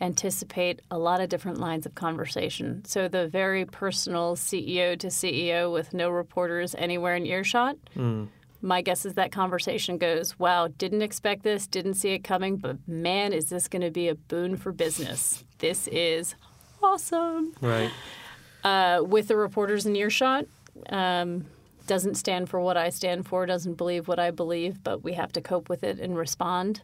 anticipate 0.00 0.80
a 0.90 0.98
lot 0.98 1.20
of 1.20 1.28
different 1.28 1.58
lines 1.58 1.86
of 1.86 1.94
conversation. 1.94 2.84
So 2.84 3.08
the 3.08 3.28
very 3.28 3.64
personal 3.64 4.34
CEO 4.36 4.98
to 4.98 5.08
CEO 5.08 5.72
with 5.72 5.92
no 5.92 6.10
reporters 6.10 6.74
anywhere 6.78 7.16
in 7.16 7.26
earshot. 7.26 7.76
Mm. 7.96 8.28
My 8.62 8.82
guess 8.82 9.06
is 9.06 9.14
that 9.14 9.32
conversation 9.32 9.98
goes, 9.98 10.38
wow, 10.38 10.68
didn't 10.68 11.02
expect 11.02 11.42
this, 11.42 11.66
didn't 11.66 11.94
see 11.94 12.10
it 12.10 12.24
coming, 12.24 12.56
but 12.56 12.76
man, 12.86 13.32
is 13.32 13.48
this 13.48 13.68
going 13.68 13.82
to 13.82 13.90
be 13.90 14.08
a 14.08 14.14
boon 14.14 14.56
for 14.56 14.72
business. 14.72 15.44
This 15.58 15.88
is 15.88 16.34
awesome. 16.82 17.54
Right. 17.60 17.90
Uh, 18.62 19.02
with 19.02 19.28
the 19.28 19.36
reporters 19.36 19.86
in 19.86 19.96
earshot, 19.96 20.46
um, 20.90 21.46
doesn't 21.86 22.14
stand 22.14 22.48
for 22.48 22.60
what 22.60 22.76
I 22.76 22.90
stand 22.90 23.26
for, 23.26 23.46
doesn't 23.46 23.74
believe 23.74 24.08
what 24.08 24.18
I 24.18 24.30
believe, 24.30 24.82
but 24.82 25.02
we 25.02 25.14
have 25.14 25.32
to 25.32 25.40
cope 25.40 25.68
with 25.68 25.82
it 25.82 25.98
and 25.98 26.16
respond 26.16 26.82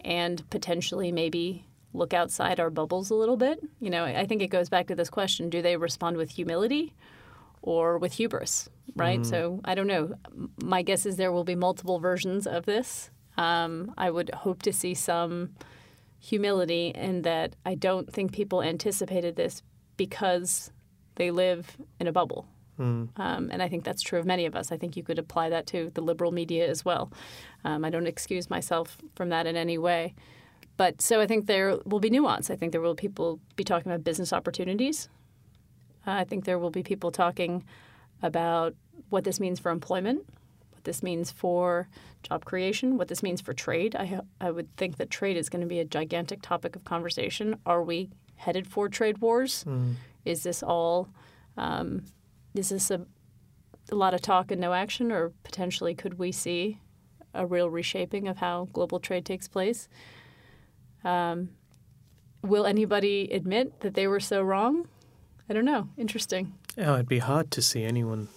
and 0.00 0.48
potentially 0.50 1.12
maybe 1.12 1.66
look 1.92 2.12
outside 2.12 2.60
our 2.60 2.70
bubbles 2.70 3.10
a 3.10 3.14
little 3.14 3.36
bit. 3.36 3.60
You 3.80 3.90
know, 3.90 4.04
I 4.04 4.26
think 4.26 4.42
it 4.42 4.48
goes 4.48 4.68
back 4.68 4.88
to 4.88 4.94
this 4.94 5.10
question 5.10 5.50
do 5.50 5.62
they 5.62 5.76
respond 5.76 6.16
with 6.16 6.30
humility 6.30 6.94
or 7.62 7.98
with 7.98 8.14
hubris, 8.14 8.68
right? 8.94 9.20
Mm. 9.20 9.26
So 9.26 9.60
I 9.64 9.74
don't 9.74 9.86
know. 9.86 10.14
My 10.62 10.82
guess 10.82 11.06
is 11.06 11.16
there 11.16 11.32
will 11.32 11.44
be 11.44 11.54
multiple 11.54 11.98
versions 11.98 12.46
of 12.46 12.66
this. 12.66 13.10
Um, 13.36 13.94
I 13.96 14.10
would 14.10 14.30
hope 14.34 14.62
to 14.62 14.72
see 14.72 14.94
some 14.94 15.50
humility 16.18 16.88
in 16.88 17.22
that 17.22 17.54
I 17.64 17.74
don't 17.74 18.12
think 18.12 18.32
people 18.32 18.62
anticipated 18.62 19.36
this 19.36 19.62
because 19.96 20.72
they 21.14 21.30
live 21.30 21.76
in 22.00 22.06
a 22.06 22.12
bubble. 22.12 22.46
Mm. 22.78 23.08
Um, 23.16 23.50
and 23.52 23.62
I 23.62 23.68
think 23.68 23.84
that's 23.84 24.02
true 24.02 24.18
of 24.18 24.26
many 24.26 24.46
of 24.46 24.54
us. 24.54 24.70
I 24.70 24.76
think 24.76 24.96
you 24.96 25.02
could 25.02 25.18
apply 25.18 25.50
that 25.50 25.66
to 25.68 25.90
the 25.94 26.00
liberal 26.00 26.32
media 26.32 26.68
as 26.68 26.84
well. 26.84 27.12
Um, 27.64 27.84
I 27.84 27.90
don't 27.90 28.06
excuse 28.06 28.50
myself 28.50 28.98
from 29.14 29.30
that 29.30 29.46
in 29.46 29.56
any 29.56 29.78
way. 29.78 30.14
But 30.78 31.02
so 31.02 31.20
I 31.20 31.26
think 31.26 31.46
there 31.46 31.76
will 31.84 31.98
be 31.98 32.08
nuance. 32.08 32.50
I 32.50 32.56
think 32.56 32.72
there 32.72 32.80
will 32.80 32.94
be 32.94 33.02
people 33.02 33.40
be 33.56 33.64
talking 33.64 33.90
about 33.90 34.04
business 34.04 34.32
opportunities. 34.32 35.10
Uh, 36.06 36.12
I 36.12 36.24
think 36.24 36.44
there 36.44 36.58
will 36.58 36.70
be 36.70 36.84
people 36.84 37.10
talking 37.10 37.64
about 38.22 38.74
what 39.10 39.24
this 39.24 39.40
means 39.40 39.58
for 39.58 39.70
employment, 39.70 40.24
what 40.72 40.84
this 40.84 41.02
means 41.02 41.32
for 41.32 41.88
job 42.22 42.44
creation, 42.44 42.96
what 42.96 43.08
this 43.08 43.24
means 43.24 43.40
for 43.40 43.52
trade. 43.52 43.96
I, 43.96 44.20
I 44.40 44.52
would 44.52 44.74
think 44.76 44.98
that 44.98 45.10
trade 45.10 45.36
is 45.36 45.48
going 45.48 45.62
to 45.62 45.66
be 45.66 45.80
a 45.80 45.84
gigantic 45.84 46.42
topic 46.42 46.76
of 46.76 46.84
conversation. 46.84 47.56
Are 47.66 47.82
we 47.82 48.10
headed 48.36 48.68
for 48.68 48.88
trade 48.88 49.18
wars? 49.18 49.64
Mm. 49.64 49.94
Is 50.24 50.44
this 50.44 50.62
all? 50.62 51.08
Um, 51.56 52.04
is 52.54 52.68
this 52.68 52.92
a, 52.92 53.04
a 53.90 53.96
lot 53.96 54.14
of 54.14 54.22
talk 54.22 54.52
and 54.52 54.60
no 54.60 54.72
action, 54.72 55.10
or 55.10 55.32
potentially 55.42 55.96
could 55.96 56.20
we 56.20 56.30
see 56.30 56.78
a 57.34 57.44
real 57.44 57.68
reshaping 57.68 58.28
of 58.28 58.36
how 58.36 58.68
global 58.72 59.00
trade 59.00 59.24
takes 59.24 59.48
place? 59.48 59.88
Um, 61.04 61.50
will 62.42 62.66
anybody 62.66 63.28
admit 63.32 63.80
that 63.80 63.94
they 63.94 64.06
were 64.06 64.20
so 64.20 64.42
wrong? 64.42 64.88
I 65.48 65.54
don't 65.54 65.64
know. 65.64 65.88
Interesting. 65.96 66.52
Yeah, 66.76 66.94
it'd 66.94 67.08
be 67.08 67.18
hard 67.18 67.50
to 67.52 67.62
see 67.62 67.84
anyone. 67.84 68.28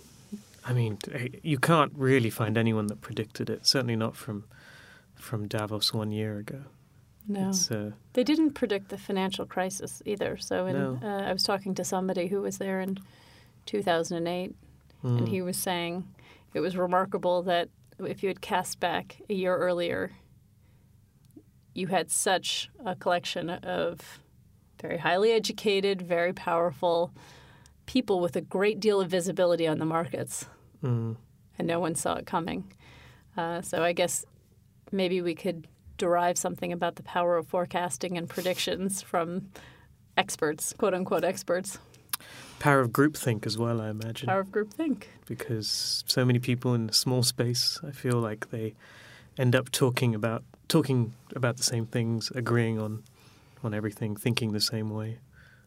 I 0.64 0.74
mean, 0.74 1.00
you 1.44 1.58
can't 1.58 1.92
really 1.96 2.30
find 2.30 2.58
anyone 2.58 2.88
that 2.88 3.02
predicted 3.02 3.50
it. 3.50 3.66
Certainly 3.66 3.98
not 3.98 4.16
from 4.16 4.46
from 5.16 5.48
Davos 5.48 5.94
one 5.94 6.12
year 6.12 6.40
ago. 6.40 6.64
No, 7.28 7.52
uh, 7.70 7.92
they 8.14 8.24
didn't 8.24 8.54
predict 8.54 8.90
the 8.90 8.98
financial 8.98 9.46
crisis 9.46 10.02
either. 10.06 10.38
So, 10.38 10.66
in, 10.66 10.76
no. 10.76 11.00
uh, 11.04 11.30
I 11.30 11.34
was 11.34 11.44
talking 11.44 11.76
to 11.76 11.84
somebody 11.84 12.28
who 12.28 12.42
was 12.42 12.58
there 12.58 12.82
in 12.82 12.98
2008, 13.68 14.56
mm. 15.04 15.18
and 15.18 15.28
he 15.28 15.42
was 15.42 15.58
saying 15.58 16.08
it 16.54 16.60
was 16.60 16.76
remarkable 16.76 17.44
that 17.44 17.70
if 18.00 18.24
you 18.24 18.30
had 18.30 18.42
cast 18.42 18.80
back 18.80 19.18
a 19.30 19.34
year 19.34 19.56
earlier, 19.56 20.12
you 21.74 21.88
had 21.88 22.12
such 22.12 22.70
a 22.86 22.96
collection 22.96 23.50
of 23.50 24.20
very 24.82 24.98
highly 24.98 25.32
educated, 25.32 26.02
very 26.02 26.34
powerful 26.34 27.14
people 27.86 28.20
with 28.20 28.36
a 28.36 28.42
great 28.42 28.80
deal 28.80 29.00
of 29.02 29.10
visibility 29.10 29.68
on 29.68 29.80
the 29.80 29.86
markets. 29.86 30.46
Mm. 30.84 31.18
And 31.58 31.68
no 31.68 31.80
one 31.80 31.96
saw 31.96 32.16
it 32.16 32.26
coming. 32.26 32.74
Uh, 33.38 33.62
so 33.62 33.84
I 33.84 33.94
guess 33.94 34.26
maybe 34.92 35.22
we 35.22 35.36
could 35.36 35.68
derive 35.98 36.38
something 36.38 36.74
about 36.74 36.96
the 36.96 37.04
power 37.04 37.38
of 37.38 37.48
forecasting 37.48 38.18
and 38.18 38.28
predictions 38.28 39.02
from 39.02 39.50
experts, 40.18 40.74
quote 40.74 40.94
unquote 40.94 41.24
experts. 41.24 41.78
Power 42.60 42.80
of 42.80 42.90
groupthink 42.90 43.46
as 43.46 43.58
well, 43.58 43.82
I 43.82 43.90
imagine. 43.90 44.28
Power 44.28 44.42
of 44.42 44.50
groupthink. 44.50 45.04
Because 45.26 46.04
so 46.08 46.26
many 46.26 46.40
people 46.40 46.74
in 46.74 46.90
a 46.90 46.94
small 46.94 47.24
space, 47.24 47.80
I 47.86 47.92
feel 47.92 48.18
like 48.18 48.50
they 48.52 48.76
end 49.38 49.56
up 49.56 49.72
talking 49.72 50.16
about 50.16 50.44
talking 50.68 51.14
about 51.36 51.58
the 51.58 51.64
same 51.64 51.86
things, 51.86 52.32
agreeing 52.36 52.80
on 52.80 53.04
on 53.64 53.74
everything, 53.74 54.16
thinking 54.16 54.52
the 54.52 54.62
same 54.62 54.90
way. 54.90 55.20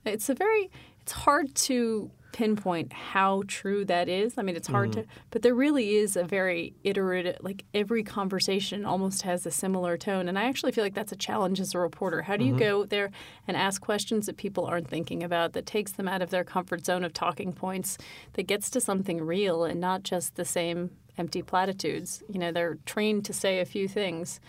It's 0.05 0.29
a 0.29 0.35
very 0.35 0.71
it's 1.01 1.13
hard 1.13 1.55
to 1.55 2.11
pinpoint 2.35 2.93
how 2.93 3.45
true 3.47 3.85
that 3.85 4.09
is. 4.09 4.35
I 4.37 4.43
mean, 4.43 4.57
it's 4.57 4.67
hard 4.67 4.91
mm. 4.91 4.95
to, 4.95 5.07
but 5.31 5.43
there 5.43 5.55
really 5.55 5.95
is 5.95 6.17
a 6.17 6.25
very 6.25 6.75
iterative, 6.83 7.37
like 7.43 7.65
every 7.73 8.03
conversation 8.03 8.85
almost 8.85 9.23
has 9.23 9.47
a 9.47 9.53
similar 9.53 9.97
tone. 9.97 10.29
And 10.29 10.37
I 10.37 10.45
actually 10.45 10.73
feel 10.73 10.83
like 10.83 10.95
that's 10.95 11.13
a 11.13 11.17
challenge 11.17 11.61
as 11.61 11.75
a 11.75 11.79
reporter. 11.79 12.23
How 12.23 12.37
do 12.37 12.45
you 12.45 12.55
mm-hmm. 12.55 12.59
go 12.59 12.85
there 12.87 13.13
and 13.47 13.57
ask 13.57 13.81
questions 13.81 14.27
that 14.27 14.37
people 14.37 14.67
aren't 14.67 14.89
thinking 14.89 15.23
about, 15.23 15.53
that 15.53 15.65
takes 15.65 15.93
them 15.93 16.09
out 16.09 16.23
of 16.23 16.31
their 16.31 16.43
comfort 16.43 16.85
zone 16.85 17.05
of 17.05 17.13
talking 17.13 17.53
points, 17.53 17.99
that 18.33 18.49
gets 18.49 18.69
to 18.71 18.81
something 18.81 19.21
real 19.25 19.63
and 19.63 19.81
not 19.81 20.03
just 20.03 20.35
the 20.35 20.45
same 20.45 20.91
empty 21.19 21.43
platitudes? 21.43 22.23
You 22.29 22.39
know, 22.39 22.53
they're 22.53 22.79
trained 22.87 23.25
to 23.27 23.33
say 23.33 23.61
a 23.61 23.65
few 23.65 23.89
things. 23.89 24.41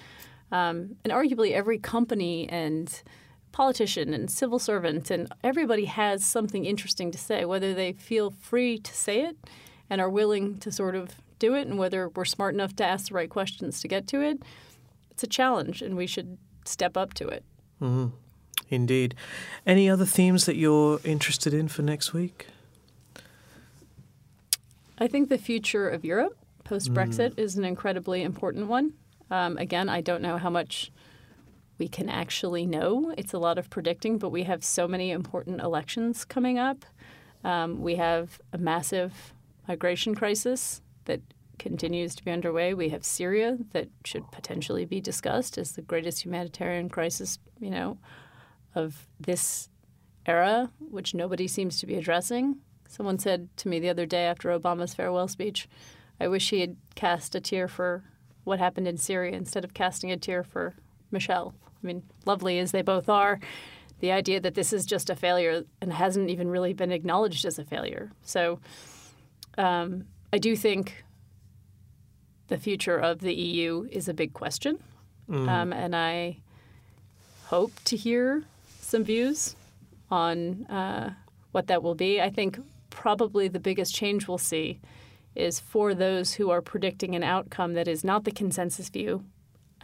Um, 0.52 0.96
and 1.04 1.12
arguably 1.12 1.52
every 1.52 1.80
company 1.80 2.48
and 2.50 3.02
politician 3.52 4.14
and 4.14 4.30
civil 4.30 4.60
servant 4.60 5.10
and 5.10 5.32
everybody 5.44 5.86
has 5.86 6.26
something 6.26 6.66
interesting 6.66 7.10
to 7.12 7.18
say, 7.18 7.46
whether 7.46 7.74
they 7.74 7.94
feel 7.94 8.32
free 8.32 8.78
to 8.78 8.94
say 8.94 9.22
it 9.22 9.38
and 9.90 10.02
are 10.02 10.10
willing 10.10 10.60
to 10.60 10.72
sort 10.72 10.96
of 10.96 11.16
do 11.40 11.54
it, 11.54 11.68
and 11.68 11.78
whether 11.78 12.10
we're 12.10 12.26
smart 12.26 12.54
enough 12.54 12.76
to 12.78 12.86
ask 12.86 13.10
the 13.10 13.14
right 13.14 13.30
questions 13.30 13.82
to 13.82 13.88
get 13.88 14.08
to 14.08 14.22
it. 14.22 14.42
It's 15.12 15.24
a 15.24 15.28
challenge, 15.28 15.82
and 15.82 15.96
we 15.96 16.08
should 16.08 16.38
step 16.66 16.98
up 16.98 17.14
to 17.16 17.28
it. 17.28 17.44
Mm-hmm. 17.82 18.16
Indeed. 18.70 19.16
Any 19.66 19.90
other 19.90 20.06
themes 20.06 20.46
that 20.46 20.56
you're 20.56 21.00
interested 21.04 21.54
in 21.54 21.68
for 21.68 21.82
next 21.82 22.14
week? 22.14 22.48
I 24.98 25.08
think 25.08 25.30
the 25.30 25.38
future 25.38 25.90
of 25.90 26.04
Europe 26.04 26.38
post 26.66 26.94
Brexit 26.94 27.36
mm. 27.36 27.40
is 27.40 27.58
an 27.58 27.64
incredibly 27.64 28.24
important 28.24 28.68
one. 28.68 28.94
Um, 29.32 29.58
again, 29.58 29.88
I 29.88 30.02
don't 30.02 30.22
know 30.22 30.38
how 30.38 30.50
much 30.50 30.92
we 31.78 31.88
can 31.88 32.10
actually 32.10 32.66
know. 32.66 33.14
It's 33.18 33.34
a 33.34 33.40
lot 33.40 33.58
of 33.58 33.70
predicting, 33.70 34.18
but 34.18 34.30
we 34.30 34.44
have 34.44 34.64
so 34.64 34.88
many 34.88 35.12
important 35.12 35.62
elections 35.62 36.26
coming 36.26 36.60
up. 36.60 36.86
Um, 37.44 37.82
we 37.82 37.96
have 37.96 38.40
a 38.52 38.58
massive 38.58 39.34
migration 39.68 40.16
crisis 40.16 40.82
that 41.06 41.22
continues 41.60 42.16
to 42.16 42.24
be 42.24 42.32
underway. 42.32 42.74
We 42.74 42.90
have 42.90 43.06
Syria 43.06 43.58
that 43.72 43.90
should 44.04 44.30
potentially 44.32 44.86
be 44.86 45.00
discussed 45.00 45.58
as 45.58 45.74
the 45.74 45.82
greatest 45.82 46.24
humanitarian 46.24 46.90
crisis, 46.90 47.40
you 47.60 47.70
know, 47.70 47.98
of 48.74 49.08
this 49.20 49.70
era, 50.26 50.72
which 50.80 51.14
nobody 51.14 51.48
seems 51.48 51.80
to 51.80 51.86
be 51.86 51.96
addressing. 51.96 52.58
Someone 52.88 53.20
said 53.20 53.50
to 53.58 53.68
me 53.68 53.80
the 53.80 53.90
other 53.90 54.06
day 54.06 54.26
after 54.26 54.58
Obama's 54.58 54.94
farewell 54.94 55.28
speech, 55.28 55.68
I 56.20 56.28
wish 56.28 56.50
he 56.50 56.62
had 56.62 56.78
cast 56.96 57.36
a 57.36 57.42
tear 57.42 57.68
for 57.68 58.04
what 58.44 58.60
happened 58.60 58.88
in 58.88 58.98
Syria 58.98 59.36
instead 59.36 59.64
of 59.64 59.74
casting 59.74 60.12
a 60.12 60.18
tear 60.18 60.44
for 60.44 60.76
Michelle. 61.12 61.54
I 61.84 61.88
mean, 61.88 62.04
lovely 62.26 62.60
as 62.60 62.72
they 62.72 62.82
both 62.82 63.10
are, 63.10 63.40
the 64.00 64.12
idea 64.12 64.40
that 64.40 64.56
this 64.56 64.74
is 64.74 64.86
just 64.86 65.10
a 65.10 65.16
failure 65.16 65.64
and 65.82 65.94
hasn't 65.94 66.30
even 66.30 66.50
really 66.50 66.74
been 66.74 66.92
acknowledged 66.92 67.46
as 67.46 67.60
a 67.60 67.64
failure. 67.64 68.12
So 68.24 68.60
um, 69.58 70.06
I 70.32 70.38
do 70.38 70.56
think 70.56 71.04
the 72.48 72.58
future 72.58 72.98
of 72.98 73.20
the 73.20 73.34
EU 73.34 73.88
is 73.92 74.08
a 74.08 74.14
big 74.14 74.34
question. 74.34 74.80
um, 75.50 75.74
and 75.74 75.96
I 75.96 76.38
hope 77.46 77.72
to 77.86 77.98
hear 77.98 78.44
some 78.80 79.04
views 79.04 79.56
on 80.12 80.66
uh, 80.68 81.14
what 81.52 81.68
that 81.68 81.82
will 81.82 81.96
be. 81.96 82.22
I 82.22 82.30
think 82.30 82.60
probably 82.92 83.48
the 83.48 83.60
biggest 83.60 83.96
change 83.96 84.28
we'll 84.28 84.38
see 84.38 84.80
is 85.36 85.60
for 85.60 85.94
those 85.94 86.34
who 86.34 86.50
are 86.50 86.62
predicting 86.62 87.16
an 87.16 87.24
outcome 87.24 87.74
that 87.74 87.88
is 87.88 88.04
not 88.04 88.24
the 88.24 88.32
consensus 88.32 88.90
view. 88.90 89.24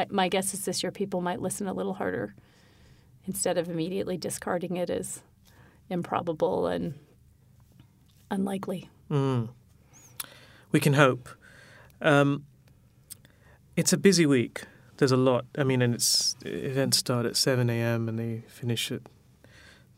My 0.10 0.30
guess 0.30 0.54
is 0.54 0.66
this 0.66 0.82
year 0.82 0.92
people 0.92 1.22
might 1.22 1.42
listen 1.42 1.68
a 1.68 1.74
little 1.74 1.96
harder 1.96 2.34
instead 3.26 3.58
of 3.58 3.70
immediately 3.70 4.18
discarding 4.18 4.78
it 4.78 4.90
as 4.90 5.22
improbable 5.90 6.68
and 6.68 6.96
unlikely. 8.32 8.90
We 10.72 10.80
can 10.80 10.94
hope. 10.94 11.30
Um, 12.02 12.46
it's 13.76 13.94
a 13.94 13.98
busy 13.98 14.26
week. 14.26 14.64
There's 14.98 15.12
a 15.12 15.18
lot. 15.18 15.46
I 15.58 15.64
mean, 15.64 15.82
and 15.82 15.94
it's 15.94 16.36
events 16.46 16.98
start 16.98 17.26
at 17.26 17.36
seven 17.36 17.70
a.m. 17.70 18.08
and 18.08 18.18
they 18.18 18.44
finish 18.48 18.92
at 18.92 19.02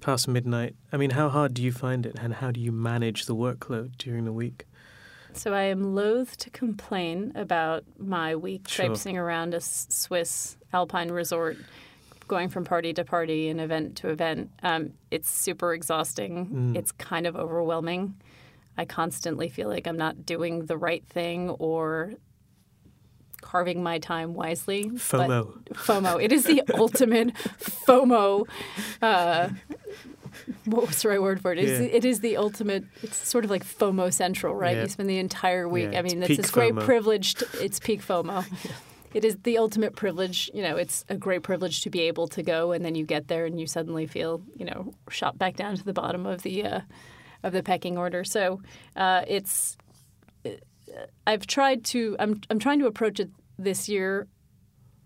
past 0.02 0.28
midnight. 0.28 0.76
I 0.92 0.98
mean, 0.98 1.12
how 1.12 1.30
hard 1.30 1.54
do 1.54 1.62
you 1.62 1.72
find 1.72 2.06
it, 2.06 2.16
and 2.20 2.36
how 2.36 2.52
do 2.52 2.60
you 2.60 2.72
manage 2.72 3.26
the 3.26 3.36
workload 3.36 3.98
during 3.98 4.26
the 4.26 4.34
week? 4.34 4.66
So 5.36 5.54
I 5.54 5.64
am 5.64 5.96
loath 5.96 6.38
to 6.38 6.50
complain 6.50 7.32
about 7.36 7.84
my 7.98 8.36
week 8.36 8.68
Sure. 8.68 8.86
traipsing 8.86 9.18
around 9.18 9.54
a 9.54 9.62
Swiss 9.62 10.58
alpine 10.72 11.10
resort, 11.12 11.58
going 12.28 12.50
from 12.50 12.64
party 12.66 12.94
to 12.94 13.04
party 13.04 13.50
and 13.50 13.60
event 13.60 13.98
to 13.98 14.10
event. 14.10 14.52
Um, 14.62 14.94
it's 15.12 15.30
super 15.30 15.74
exhausting. 15.74 16.74
It's 16.76 16.92
kind 16.92 17.26
of 17.28 17.36
overwhelming. 17.36 18.16
I 18.78 18.86
constantly 18.86 19.50
feel 19.50 19.70
like 19.70 19.88
I'm 19.88 19.98
not 19.98 20.26
doing 20.26 20.66
the 20.66 20.78
right 20.78 21.06
thing 21.08 21.50
or 21.52 22.14
carving 23.42 23.84
my 23.84 24.00
time 24.00 24.34
wisely. 24.34 24.90
but- 24.90 25.00
FOMO. 25.00 25.64
FOMO. 25.74 26.24
It 26.24 26.32
is 26.32 26.46
the 26.46 26.64
ultimate 26.76 27.34
FOMO. 27.36 28.48
Uh, 29.02 29.50
what 30.66 30.88
was 30.88 31.02
the 31.02 31.10
right 31.10 31.22
word 31.22 31.42
for 31.42 31.52
it? 31.52 31.60
It's, 31.60 31.80
Yeah. 31.80 31.88
It 31.88 32.06
is 32.06 32.20
the 32.20 32.38
ultimate. 32.38 32.86
It's 33.02 33.28
sort 33.28 33.46
of 33.46 33.52
like 33.52 33.66
FOMO 33.66 34.14
central, 34.14 34.56
right? 34.56 34.76
Yeah. 34.76 34.84
You 34.84 34.90
spend 34.90 35.10
the 35.10 35.18
entire 35.18 35.68
week. 35.68 35.90
Yeah, 35.92 36.00
I 36.00 36.02
mean, 36.02 36.22
it's 36.24 36.38
this 36.38 36.52
great 36.52 36.76
privilege. 36.76 37.36
To, 37.36 37.48
it's 37.62 37.80
peak 37.80 38.02
FOMO. 38.02 38.46
It 39.14 39.24
is 39.24 39.38
the 39.44 39.60
ultimate 39.60 39.96
privilege. 39.96 40.50
You 40.56 40.64
know, 40.64 40.76
it's 40.76 41.06
a 41.08 41.16
great 41.16 41.44
privilege 41.44 41.82
to 41.82 41.92
be 41.92 42.02
able 42.02 42.28
to 42.30 42.42
go, 42.42 42.72
and 42.72 42.84
then 42.84 42.96
you 42.96 43.06
get 43.06 43.28
there, 43.28 43.46
and 43.46 43.60
you 43.60 43.68
suddenly 43.68 44.08
feel, 44.08 44.42
you 44.56 44.66
know, 44.66 44.92
shot 45.08 45.38
back 45.38 45.56
down 45.56 45.76
to 45.76 45.84
the 45.84 45.94
bottom 45.94 46.26
of 46.26 46.42
the 46.42 46.64
uh, 46.66 46.80
of 47.44 47.54
the 47.54 47.62
pecking 47.62 47.96
order. 47.96 48.24
So 48.24 48.62
uh, 48.96 49.24
it's. 49.28 49.78
I've 51.28 51.46
tried 51.46 51.84
to. 51.86 52.16
I'm. 52.20 52.42
I'm 52.50 52.58
trying 52.58 52.80
to 52.80 52.88
approach 52.88 53.20
it 53.20 53.30
this 53.60 53.88
year 53.88 54.28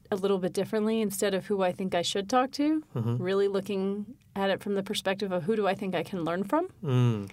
a 0.10 0.16
little 0.16 0.38
bit 0.38 0.54
differently 0.54 1.02
instead 1.02 1.34
of 1.34 1.46
who 1.48 1.62
I 1.62 1.74
think 1.74 1.94
I 1.94 2.02
should 2.02 2.30
talk 2.30 2.52
to. 2.52 2.82
Really 2.96 3.50
looking 3.50 4.06
at 4.38 4.50
it 4.50 4.62
from 4.62 4.76
the 4.76 4.84
perspective 4.84 5.32
of 5.32 5.44
who 5.44 5.56
do 5.56 5.68
I 5.68 5.74
think 5.76 5.96
I 5.96 6.04
can 6.04 6.24
learn 6.24 6.44
from, 6.44 6.68
Mm. 6.84 7.30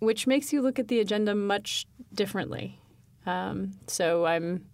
which 0.00 0.26
makes 0.26 0.52
you 0.52 0.60
look 0.62 0.78
at 0.78 0.88
the 0.88 1.00
agenda 1.00 1.34
much 1.34 1.86
differently. 2.12 2.78
Um, 3.26 3.72
so 3.86 4.26
I'm 4.26 4.64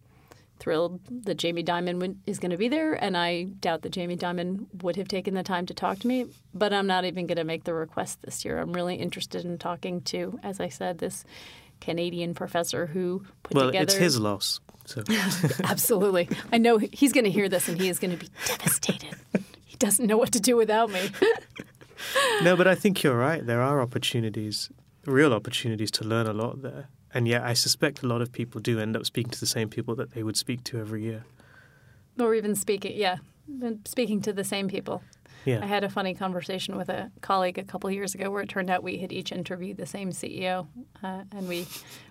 thrilled 0.60 1.00
that 1.24 1.34
Jamie 1.34 1.64
Dimon 1.64 2.16
is 2.26 2.38
going 2.38 2.52
to 2.52 2.56
be 2.56 2.68
there, 2.68 2.94
and 2.94 3.16
I 3.16 3.44
doubt 3.44 3.82
that 3.82 3.90
Jamie 3.90 4.16
Dimon 4.16 4.66
would 4.82 4.96
have 4.96 5.08
taken 5.08 5.34
the 5.34 5.42
time 5.42 5.66
to 5.66 5.74
talk 5.74 5.98
to 6.00 6.06
me. 6.06 6.26
But 6.54 6.72
I'm 6.72 6.86
not 6.86 7.04
even 7.04 7.26
going 7.26 7.36
to 7.38 7.44
make 7.44 7.64
the 7.64 7.74
request 7.74 8.22
this 8.22 8.44
year. 8.44 8.58
I'm 8.58 8.72
really 8.72 8.94
interested 8.96 9.44
in 9.44 9.58
talking 9.58 10.00
to, 10.02 10.38
as 10.42 10.60
I 10.60 10.68
said, 10.68 10.98
this 10.98 11.24
Canadian 11.80 12.34
professor 12.34 12.86
who 12.86 13.24
put 13.42 13.54
Well, 13.56 13.66
together. 13.66 13.80
Well, 13.86 13.94
it's 13.94 13.94
his 13.94 14.20
loss. 14.20 14.60
So 14.86 15.02
Absolutely. 15.64 16.28
I 16.52 16.58
know 16.58 16.76
he's 16.78 17.12
going 17.12 17.24
to 17.24 17.30
hear 17.30 17.48
this 17.48 17.68
and 17.68 17.80
he 17.80 17.88
is 17.88 17.98
going 17.98 18.12
to 18.12 18.16
be 18.18 18.28
devastated. 18.46 19.16
Doesn't 19.84 20.06
know 20.06 20.16
what 20.16 20.32
to 20.32 20.40
do 20.40 20.56
without 20.56 20.90
me. 20.90 21.10
no, 22.42 22.56
but 22.56 22.66
I 22.66 22.74
think 22.74 23.02
you're 23.02 23.18
right. 23.18 23.44
There 23.44 23.60
are 23.60 23.82
opportunities, 23.82 24.70
real 25.04 25.34
opportunities 25.34 25.90
to 25.92 26.04
learn 26.04 26.26
a 26.26 26.32
lot 26.32 26.62
there. 26.62 26.88
And 27.12 27.28
yet, 27.28 27.42
I 27.42 27.52
suspect 27.52 28.02
a 28.02 28.06
lot 28.06 28.22
of 28.22 28.32
people 28.32 28.62
do 28.62 28.80
end 28.80 28.96
up 28.96 29.04
speaking 29.04 29.30
to 29.32 29.38
the 29.38 29.46
same 29.46 29.68
people 29.68 29.94
that 29.96 30.12
they 30.12 30.22
would 30.22 30.38
speak 30.38 30.64
to 30.64 30.80
every 30.80 31.02
year. 31.02 31.26
Or 32.18 32.34
even 32.34 32.54
speaking, 32.54 32.96
yeah, 32.96 33.18
speaking 33.84 34.22
to 34.22 34.32
the 34.32 34.42
same 34.42 34.68
people. 34.68 35.02
Yeah. 35.44 35.60
I 35.62 35.66
had 35.66 35.84
a 35.84 35.90
funny 35.90 36.14
conversation 36.14 36.78
with 36.78 36.88
a 36.88 37.10
colleague 37.20 37.58
a 37.58 37.64
couple 37.64 37.90
years 37.90 38.14
ago 38.14 38.30
where 38.30 38.40
it 38.40 38.48
turned 38.48 38.70
out 38.70 38.82
we 38.82 38.96
had 38.96 39.12
each 39.12 39.32
interviewed 39.32 39.76
the 39.76 39.84
same 39.84 40.12
CEO 40.12 40.66
uh, 41.02 41.24
and 41.30 41.46
we 41.46 41.66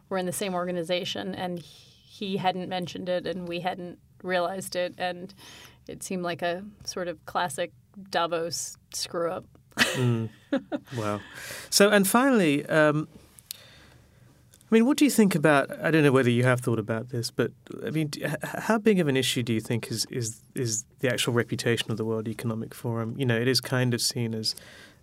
were 0.09 0.19
in 0.19 0.27
the 0.27 0.31
same 0.31 0.53
organization 0.53 1.33
and 1.33 1.59
he 1.59 2.37
hadn't 2.37 2.69
mentioned 2.69 3.09
it 3.09 3.25
and 3.25 3.47
we 3.47 3.61
hadn't 3.61 3.97
realized 4.21 4.75
it. 4.75 4.93
And 4.99 5.33
it 5.87 6.03
seemed 6.03 6.23
like 6.23 6.41
a 6.41 6.63
sort 6.85 7.07
of 7.07 7.25
classic 7.25 7.71
Davos 8.09 8.77
screw 8.93 9.31
up. 9.31 9.45
Wow. 10.95 11.19
So, 11.71 11.89
and 11.89 12.07
finally, 12.07 12.63
um, 12.67 13.07
I 14.73 14.75
mean, 14.75 14.85
what 14.85 14.97
do 14.97 15.05
you 15.05 15.11
think 15.11 15.33
about? 15.33 15.71
I 15.83 15.89
don't 15.89 16.03
know 16.03 16.11
whether 16.11 16.29
you 16.29 16.43
have 16.43 16.61
thought 16.61 16.77
about 16.77 17.09
this, 17.09 17.31
but 17.31 17.51
I 17.83 17.89
mean, 17.89 18.11
how 18.43 18.77
big 18.77 18.99
of 18.99 19.07
an 19.07 19.17
issue 19.17 19.41
do 19.41 19.53
you 19.53 19.59
think 19.59 19.91
is 19.91 20.05
is 20.11 20.41
is 20.53 20.85
the 20.99 21.11
actual 21.11 21.33
reputation 21.33 21.91
of 21.91 21.97
the 21.97 22.05
World 22.05 22.27
Economic 22.27 22.73
Forum? 22.73 23.15
You 23.17 23.25
know, 23.25 23.39
it 23.39 23.47
is 23.47 23.61
kind 23.61 23.93
of 23.93 24.01
seen 24.01 24.35
as 24.35 24.55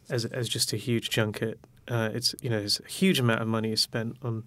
as 0.08 0.24
as 0.24 0.48
just 0.48 0.72
a 0.72 0.76
huge 0.76 1.10
junket. 1.10 1.58
Uh, 1.88 2.10
it's 2.12 2.34
you 2.40 2.50
know, 2.50 2.58
there's 2.58 2.80
a 2.80 2.88
huge 2.88 3.18
amount 3.18 3.42
of 3.42 3.48
money 3.48 3.72
is 3.72 3.80
spent 3.80 4.16
on 4.22 4.44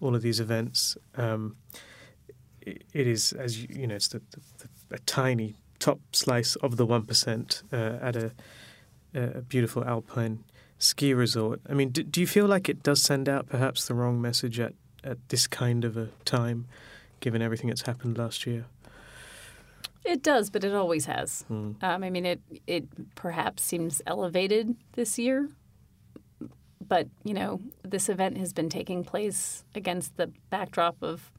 all 0.00 0.14
of 0.14 0.22
these 0.22 0.40
events. 0.40 0.96
Um, 1.16 1.56
it, 2.60 2.82
it 2.92 3.06
is, 3.06 3.32
as 3.32 3.62
you, 3.62 3.68
you 3.70 3.86
know, 3.86 3.94
it's 3.94 4.08
the, 4.08 4.20
the, 4.30 4.40
the, 4.58 4.96
a 4.96 4.98
tiny 5.00 5.54
top 5.84 6.00
slice 6.12 6.56
of 6.56 6.76
the 6.76 6.86
one 6.86 7.04
percent 7.04 7.62
uh, 7.72 7.98
at 8.08 8.16
a 8.16 8.32
a 9.14 9.42
beautiful 9.42 9.84
alpine 9.84 10.42
ski 10.78 11.14
resort. 11.14 11.60
I 11.68 11.74
mean, 11.74 11.90
do, 11.90 12.02
do 12.02 12.20
you 12.20 12.26
feel 12.26 12.46
like 12.46 12.68
it 12.68 12.82
does 12.82 13.00
send 13.02 13.28
out 13.28 13.48
perhaps 13.48 13.86
the 13.86 13.94
wrong 13.94 14.20
message 14.20 14.58
at, 14.58 14.74
at 15.04 15.18
this 15.28 15.46
kind 15.46 15.84
of 15.84 15.96
a 15.96 16.08
time, 16.24 16.66
given 17.20 17.40
everything 17.40 17.68
that's 17.68 17.82
happened 17.82 18.18
last 18.18 18.44
year? 18.46 18.64
It 20.04 20.22
does, 20.22 20.50
but 20.50 20.64
it 20.64 20.74
always 20.74 21.06
has. 21.06 21.44
Hmm. 21.48 21.72
Um, 21.80 22.04
I 22.04 22.10
mean, 22.10 22.26
it 22.26 22.40
it 22.66 22.84
perhaps 23.14 23.62
seems 23.62 24.02
elevated 24.06 24.74
this 24.92 25.18
year, 25.18 25.48
but 26.80 27.08
you 27.24 27.34
know, 27.34 27.60
this 27.82 28.08
event 28.08 28.38
has 28.38 28.52
been 28.52 28.68
taking 28.68 29.04
place 29.04 29.64
against 29.74 30.16
the 30.16 30.30
backdrop 30.50 30.96
of 31.02 31.30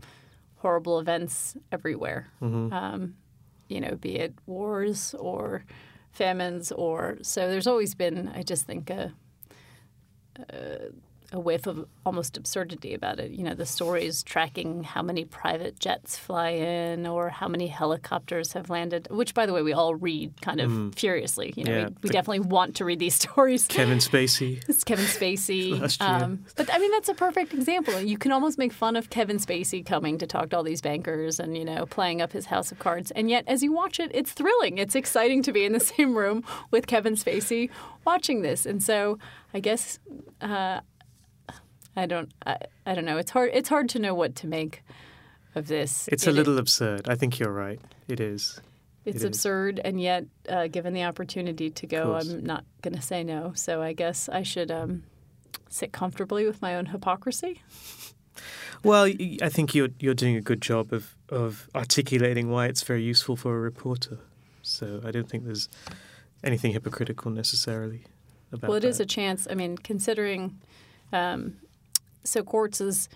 horrible 0.57 0.99
events 0.99 1.57
everywhere. 1.71 2.27
Um, 2.41 3.15
you 3.67 3.79
know, 3.81 3.95
be 3.95 4.15
it 4.17 4.33
wars 4.45 5.15
or 5.19 5.65
famines, 6.11 6.71
or 6.71 7.17
so. 7.21 7.49
There's 7.49 7.67
always 7.67 7.93
been, 7.95 8.31
I 8.33 8.43
just 8.43 8.65
think, 8.65 8.89
a 8.89 9.13
a, 10.49 10.89
a 11.35 11.39
whiff 11.39 11.67
of 11.67 11.85
almost 12.05 12.37
absurdity 12.37 12.93
about 12.93 13.19
it. 13.19 13.31
You 13.31 13.43
know, 13.43 13.53
the 13.53 13.65
stories 13.65 14.23
tracking 14.23 14.83
how 14.83 15.01
many 15.01 15.25
private 15.25 15.79
jets 15.79 16.17
fly 16.17 16.49
in 16.49 17.05
or 17.05 17.29
how 17.29 17.47
many 17.47 17.67
helicopters 17.67 18.53
have 18.53 18.69
landed, 18.69 19.07
which, 19.11 19.33
by 19.33 19.45
the 19.45 19.53
way, 19.53 19.61
we 19.61 19.73
all 19.73 19.95
read 19.95 20.33
kind 20.41 20.59
of 20.61 20.95
furiously. 20.95 21.53
You 21.55 21.63
know, 21.65 21.71
Yeah. 21.77 21.85
we, 21.89 21.95
we 22.03 22.09
definitely 22.09 22.39
want 22.47 22.75
to 22.77 22.85
read 22.85 22.99
these 22.99 23.15
stories. 23.25 23.67
Kevin 23.67 23.99
Spacey. 23.99 24.63
It's 24.69 24.83
Kevin 24.83 25.05
Spacey. 25.05 25.69
Year. 25.99 26.37
but 26.55 26.73
I 26.73 26.77
mean, 26.79 26.91
that's 26.91 27.09
a 27.09 27.13
perfect 27.13 27.53
example. 27.53 27.99
You 28.01 28.17
can 28.17 28.31
almost 28.31 28.57
make 28.57 28.73
fun 28.73 28.95
of 28.95 29.09
Kevin 29.09 29.37
Spacey 29.37 29.85
coming 29.85 30.17
to 30.17 30.27
talk 30.27 30.49
to 30.49 30.57
all 30.57 30.63
these 30.63 30.81
bankers 30.81 31.39
and, 31.39 31.57
you 31.57 31.65
know, 31.65 31.85
playing 31.85 32.21
up 32.21 32.31
his 32.31 32.45
house 32.47 32.71
of 32.71 32.79
cards. 32.79 33.11
And 33.11 33.29
yet, 33.29 33.43
as 33.47 33.61
you 33.63 33.71
watch 33.73 33.99
it, 33.99 34.11
it's 34.13 34.31
thrilling. 34.31 34.77
It's 34.77 34.95
exciting 34.95 35.41
to 35.43 35.51
be 35.51 35.65
in 35.65 35.73
the 35.73 35.79
same 35.79 36.15
room 36.15 36.43
with 36.71 36.87
Kevin 36.87 37.15
Spacey 37.15 37.69
watching 38.05 38.41
this. 38.41 38.65
And 38.65 38.81
so 38.83 39.17
I 39.53 39.59
guess 39.59 39.99
uh, 40.41 40.79
I 41.95 42.05
don't 42.05 42.31
I, 42.45 42.57
I 42.85 42.93
don't 42.95 43.05
know. 43.05 43.17
It's 43.17 43.31
hard 43.31 43.51
it's 43.53 43.69
hard 43.69 43.89
to 43.89 43.99
know 43.99 44.13
what 44.13 44.35
to 44.37 44.47
make 44.47 44.83
of 45.55 45.67
this. 45.67 46.07
It's 46.11 46.27
a 46.27 46.29
It- 46.29 46.33
little 46.33 46.57
absurd. 46.57 47.07
I 47.07 47.15
think 47.15 47.39
you're 47.39 47.51
right. 47.53 47.79
It 48.07 48.19
is. 48.19 48.59
It's 49.05 49.17
It 49.17 49.19
is. 49.19 49.23
absurd, 49.23 49.79
and 49.85 50.01
yet, 50.01 50.25
uh, 50.49 50.67
given 50.67 50.93
the 50.93 51.03
opportunity 51.03 51.69
to 51.69 51.85
go. 51.87 52.15
I'm 52.15 52.43
not 52.43 52.65
going 52.81 52.95
to 52.95 53.01
say 53.03 53.23
no. 53.23 53.51
So 53.55 53.81
I 53.81 53.93
guess 53.93 54.27
I 54.29 54.41
should 54.43 54.71
um, 54.71 55.03
sit 55.69 55.91
comfortably 55.93 56.45
with 56.45 56.59
my 56.61 56.75
own 56.75 56.87
hypocrisy. 56.87 57.61
Well, 58.83 59.05
I 59.41 59.49
think 59.49 59.73
you're 59.75 59.89
you're 59.99 60.13
doing 60.15 60.35
a 60.35 60.41
good 60.41 60.61
job 60.61 60.91
of 60.91 61.15
of 61.29 61.69
articulating 61.75 62.49
why 62.49 62.65
it's 62.67 62.81
very 62.83 63.03
useful 63.03 63.35
for 63.35 63.55
a 63.55 63.59
reporter. 63.59 64.17
So 64.61 65.01
I 65.05 65.11
don't 65.11 65.29
think 65.29 65.45
there's 65.45 65.69
anything 66.43 66.73
hypocritical 66.73 67.31
necessarily 67.31 68.03
about 68.51 68.67
Well, 68.69 68.77
it 68.77 68.81
that. 68.81 68.87
is 68.89 68.99
a 68.99 69.05
chance. 69.05 69.47
I 69.49 69.53
mean, 69.55 69.77
considering, 69.77 70.59
um, 71.13 71.57
so 72.25 72.43
Quartz's 72.43 73.07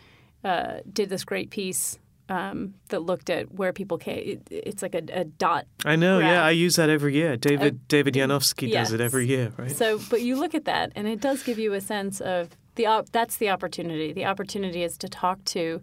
uh, 0.44 0.78
did 0.92 1.10
this 1.10 1.26
great 1.26 1.50
piece 1.50 2.00
um, 2.30 2.76
that 2.90 3.02
looked 3.02 3.30
at 3.30 3.52
where 3.54 3.74
people 3.74 3.98
came. 3.98 4.20
It, 4.20 4.48
it's 4.52 4.82
like 4.82 4.94
a, 4.96 5.02
a 5.12 5.24
dot. 5.26 5.66
I 5.84 5.96
know. 5.96 6.20
graph. 6.20 6.32
Yeah, 6.32 6.46
I 6.46 6.52
use 6.52 6.76
that 6.78 6.90
every 6.90 7.14
year. 7.16 7.36
David 7.38 7.88
David 7.88 8.14
Yanofsky 8.14 8.72
does 8.72 8.94
it 8.94 9.02
every 9.02 9.26
year, 9.28 9.52
right? 9.58 9.72
So, 9.72 10.00
but 10.10 10.22
you 10.22 10.36
look 10.40 10.54
at 10.56 10.66
that, 10.66 10.92
and 10.96 11.08
it 11.08 11.20
does 11.22 11.44
give 11.44 11.60
you 11.60 11.74
a 11.74 11.82
sense 11.82 12.22
of 12.22 12.50
the. 12.76 12.86
Op- 12.86 13.10
that's 13.12 13.38
the 13.38 13.50
opportunity. 13.50 14.14
The 14.14 14.26
opportunity 14.26 14.84
is 14.84 14.98
to 15.00 15.10
talk 15.10 15.44
to 15.46 15.82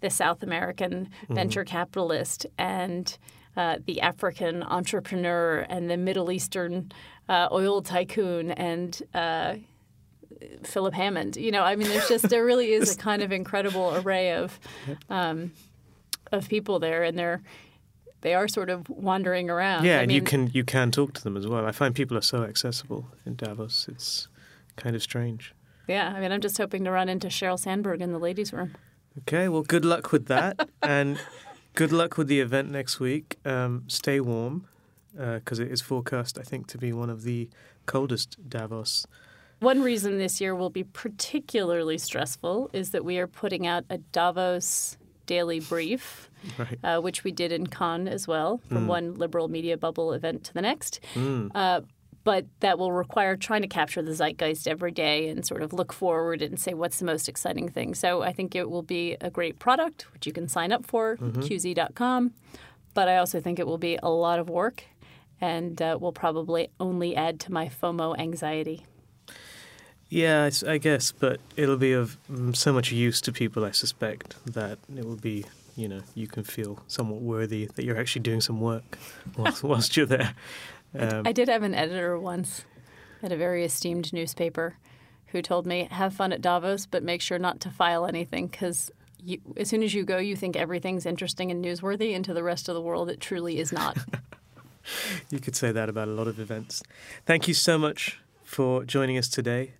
the 0.00 0.10
South 0.10 0.42
American 0.42 1.08
Mm-hmm. 1.24 1.34
venture 1.34 1.64
capitalist 1.64 2.46
and 2.58 3.16
uh, 3.56 3.78
the 3.86 4.02
African 4.02 4.62
entrepreneur 4.62 5.60
and 5.70 5.88
the 5.90 5.96
Middle 5.96 6.30
Eastern 6.30 6.92
uh, 7.28 7.48
oil 7.50 7.80
tycoon 7.80 8.50
and 8.52 9.02
uh, 9.14 9.54
Philip 10.64 10.94
Hammond. 10.94 11.36
You 11.36 11.50
know, 11.50 11.62
I 11.62 11.76
mean, 11.76 11.88
there's 11.88 12.08
just 12.08 12.28
there 12.28 12.44
really 12.44 12.72
is 12.72 12.94
a 12.94 12.98
kind 12.98 13.22
of 13.22 13.32
incredible 13.32 13.96
array 13.96 14.32
of 14.32 14.58
um, 15.10 15.52
of 16.32 16.48
people 16.48 16.78
there, 16.78 17.02
and 17.02 17.18
they're 17.18 17.42
they 18.22 18.34
are 18.34 18.48
sort 18.48 18.70
of 18.70 18.88
wandering 18.88 19.50
around. 19.50 19.84
Yeah, 19.84 19.98
I 19.98 20.00
and 20.00 20.08
mean, 20.08 20.16
you 20.16 20.22
can 20.22 20.50
you 20.52 20.64
can 20.64 20.90
talk 20.90 21.14
to 21.14 21.22
them 21.22 21.36
as 21.36 21.46
well. 21.46 21.66
I 21.66 21.72
find 21.72 21.94
people 21.94 22.16
are 22.16 22.22
so 22.22 22.42
accessible 22.42 23.08
in 23.24 23.36
Davos. 23.36 23.86
It's 23.88 24.28
kind 24.76 24.96
of 24.96 25.02
strange. 25.02 25.54
Yeah, 25.86 26.12
I 26.14 26.20
mean, 26.20 26.32
I'm 26.32 26.40
just 26.40 26.58
hoping 26.58 26.84
to 26.84 26.90
run 26.90 27.08
into 27.08 27.28
Sheryl 27.28 27.58
Sandberg 27.58 28.00
in 28.00 28.12
the 28.12 28.18
ladies' 28.18 28.52
room. 28.52 28.74
Okay, 29.18 29.48
well, 29.48 29.62
good 29.62 29.84
luck 29.84 30.12
with 30.12 30.26
that, 30.26 30.68
and 30.82 31.20
good 31.74 31.92
luck 31.92 32.18
with 32.18 32.26
the 32.26 32.40
event 32.40 32.70
next 32.70 32.98
week. 32.98 33.36
Um, 33.44 33.84
stay 33.86 34.20
warm 34.20 34.66
because 35.14 35.58
it 35.58 35.70
is 35.70 35.80
forecast, 35.80 36.38
I 36.38 36.42
think, 36.42 36.66
to 36.68 36.78
be 36.78 36.92
one 36.92 37.08
of 37.08 37.22
the 37.22 37.48
coldest 37.86 38.36
Davos. 38.48 39.06
One 39.60 39.80
reason 39.82 40.18
this 40.18 40.40
year 40.40 40.54
will 40.54 40.70
be 40.70 40.84
particularly 40.84 41.98
stressful 41.98 42.70
is 42.72 42.90
that 42.90 43.04
we 43.04 43.18
are 43.18 43.26
putting 43.26 43.66
out 43.66 43.84
a 43.88 43.98
Davos 43.98 44.96
daily 45.24 45.60
brief, 45.60 46.30
Right. 46.58 46.78
uh, 46.84 47.00
which 47.00 47.24
we 47.24 47.32
did 47.32 47.50
in 47.52 47.66
Cannes 47.66 48.06
as 48.06 48.28
well, 48.28 48.58
from 48.68 48.86
one 48.86 49.14
liberal 49.14 49.48
media 49.48 49.76
bubble 49.76 50.12
event 50.12 50.44
to 50.44 50.54
the 50.54 50.62
next. 50.62 51.00
Uh, 51.16 51.80
but 52.22 52.44
that 52.60 52.78
will 52.78 52.92
require 52.92 53.36
trying 53.36 53.62
to 53.62 53.68
capture 53.68 54.02
the 54.02 54.12
zeitgeist 54.12 54.66
every 54.68 54.90
day 54.92 55.28
and 55.28 55.46
sort 55.46 55.62
of 55.62 55.72
look 55.72 55.92
forward 55.92 56.42
and 56.42 56.58
say 56.60 56.74
what's 56.74 56.98
the 56.98 57.04
most 57.04 57.28
exciting 57.28 57.68
thing. 57.68 57.94
So 57.94 58.22
I 58.22 58.32
think 58.32 58.54
it 58.54 58.68
will 58.68 58.82
be 58.82 59.16
a 59.20 59.30
great 59.30 59.58
product, 59.58 60.12
which 60.12 60.26
you 60.26 60.32
can 60.32 60.48
sign 60.48 60.70
up 60.72 60.84
for, 60.86 61.16
qz.com. 61.16 62.32
But 62.94 63.08
I 63.08 63.16
also 63.18 63.40
think 63.40 63.58
it 63.58 63.66
will 63.66 63.78
be 63.78 63.98
a 64.02 64.10
lot 64.10 64.38
of 64.38 64.48
work 64.50 64.84
and 65.40 65.80
uh, 65.80 65.98
will 66.00 66.12
probably 66.12 66.68
only 66.80 67.14
add 67.16 67.38
to 67.40 67.52
my 67.52 67.68
FOMO 67.68 68.18
anxiety. 68.18 68.84
Yeah, 70.08 70.50
I 70.66 70.78
guess, 70.78 71.10
but 71.10 71.40
it'll 71.56 71.76
be 71.76 71.92
of 71.92 72.16
mm, 72.30 72.54
so 72.54 72.72
much 72.72 72.92
use 72.92 73.20
to 73.22 73.32
people, 73.32 73.64
I 73.64 73.72
suspect, 73.72 74.36
that 74.46 74.78
it 74.96 75.04
will 75.04 75.16
be, 75.16 75.44
you 75.74 75.88
know, 75.88 76.00
you 76.14 76.28
can 76.28 76.44
feel 76.44 76.78
somewhat 76.86 77.20
worthy 77.20 77.66
that 77.74 77.84
you're 77.84 77.98
actually 77.98 78.22
doing 78.22 78.40
some 78.40 78.60
work 78.60 78.98
whilst, 79.36 79.62
whilst 79.64 79.96
you're 79.96 80.06
there. 80.06 80.34
Um, 80.96 81.22
I 81.26 81.32
did 81.32 81.48
have 81.48 81.62
an 81.64 81.74
editor 81.74 82.18
once 82.18 82.64
at 83.22 83.32
a 83.32 83.36
very 83.36 83.64
esteemed 83.64 84.12
newspaper 84.12 84.76
who 85.26 85.42
told 85.42 85.66
me, 85.66 85.88
have 85.90 86.14
fun 86.14 86.32
at 86.32 86.40
Davos, 86.40 86.86
but 86.86 87.02
make 87.02 87.20
sure 87.20 87.38
not 87.38 87.58
to 87.60 87.70
file 87.70 88.06
anything 88.06 88.46
because 88.46 88.92
as 89.56 89.68
soon 89.68 89.82
as 89.82 89.92
you 89.92 90.04
go, 90.04 90.18
you 90.18 90.36
think 90.36 90.56
everything's 90.56 91.04
interesting 91.04 91.50
and 91.50 91.64
newsworthy, 91.64 92.14
and 92.14 92.24
to 92.24 92.32
the 92.32 92.44
rest 92.44 92.68
of 92.68 92.76
the 92.76 92.80
world, 92.80 93.10
it 93.10 93.20
truly 93.20 93.58
is 93.58 93.72
not. 93.72 93.98
You 95.30 95.40
could 95.40 95.56
say 95.56 95.72
that 95.72 95.88
about 95.88 96.06
a 96.06 96.12
lot 96.12 96.28
of 96.28 96.38
events. 96.38 96.80
Thank 97.24 97.48
you 97.48 97.54
so 97.54 97.76
much 97.76 98.20
for 98.46 98.84
joining 98.84 99.18
us 99.18 99.28
today. 99.28 99.72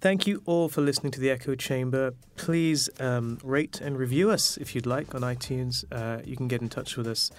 Thank 0.00 0.26
you 0.26 0.42
all 0.46 0.68
for 0.68 0.80
listening 0.80 1.10
to 1.12 1.20
the 1.20 1.30
Echo 1.30 1.54
Chamber. 1.54 2.14
Please 2.36 2.88
um, 3.00 3.38
rate 3.42 3.80
and 3.80 3.98
review 3.98 4.30
us 4.30 4.56
if 4.56 4.74
you'd 4.74 4.86
like 4.86 5.14
on 5.14 5.22
iTunes. 5.22 5.84
Uh, 5.92 6.22
you 6.24 6.36
can 6.36 6.48
get 6.48 6.62
in 6.62 6.68
touch 6.68 6.96
with 6.96 7.06
us 7.06 7.30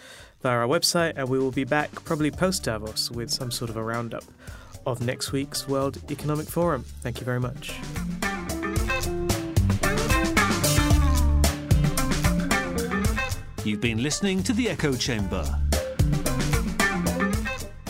via 0.41 0.57
our 0.57 0.67
website, 0.67 1.13
and 1.15 1.27
we 1.29 1.39
will 1.39 1.51
be 1.51 1.63
back 1.63 1.91
probably 2.03 2.29
post 2.29 2.63
Davos 2.63 3.09
with 3.09 3.31
some 3.31 3.49
sort 3.49 3.69
of 3.69 3.77
a 3.77 3.83
roundup 3.83 4.23
of 4.85 5.01
next 5.01 5.31
week's 5.31 5.67
World 5.67 5.97
Economic 6.11 6.47
Forum. 6.47 6.83
Thank 7.01 7.19
you 7.19 7.25
very 7.25 7.39
much. 7.39 7.79
You've 13.63 13.81
been 13.81 14.01
listening 14.03 14.43
to 14.43 14.53
The 14.53 14.69
Echo 14.69 14.93
Chamber. 14.93 15.45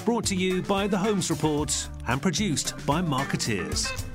Brought 0.05 0.25
to 0.25 0.35
you 0.35 0.63
by 0.63 0.87
The 0.87 0.97
Holmes 0.97 1.29
Report 1.29 1.87
and 2.07 2.19
produced 2.19 2.73
by 2.87 3.01
Markettiers. 3.01 4.10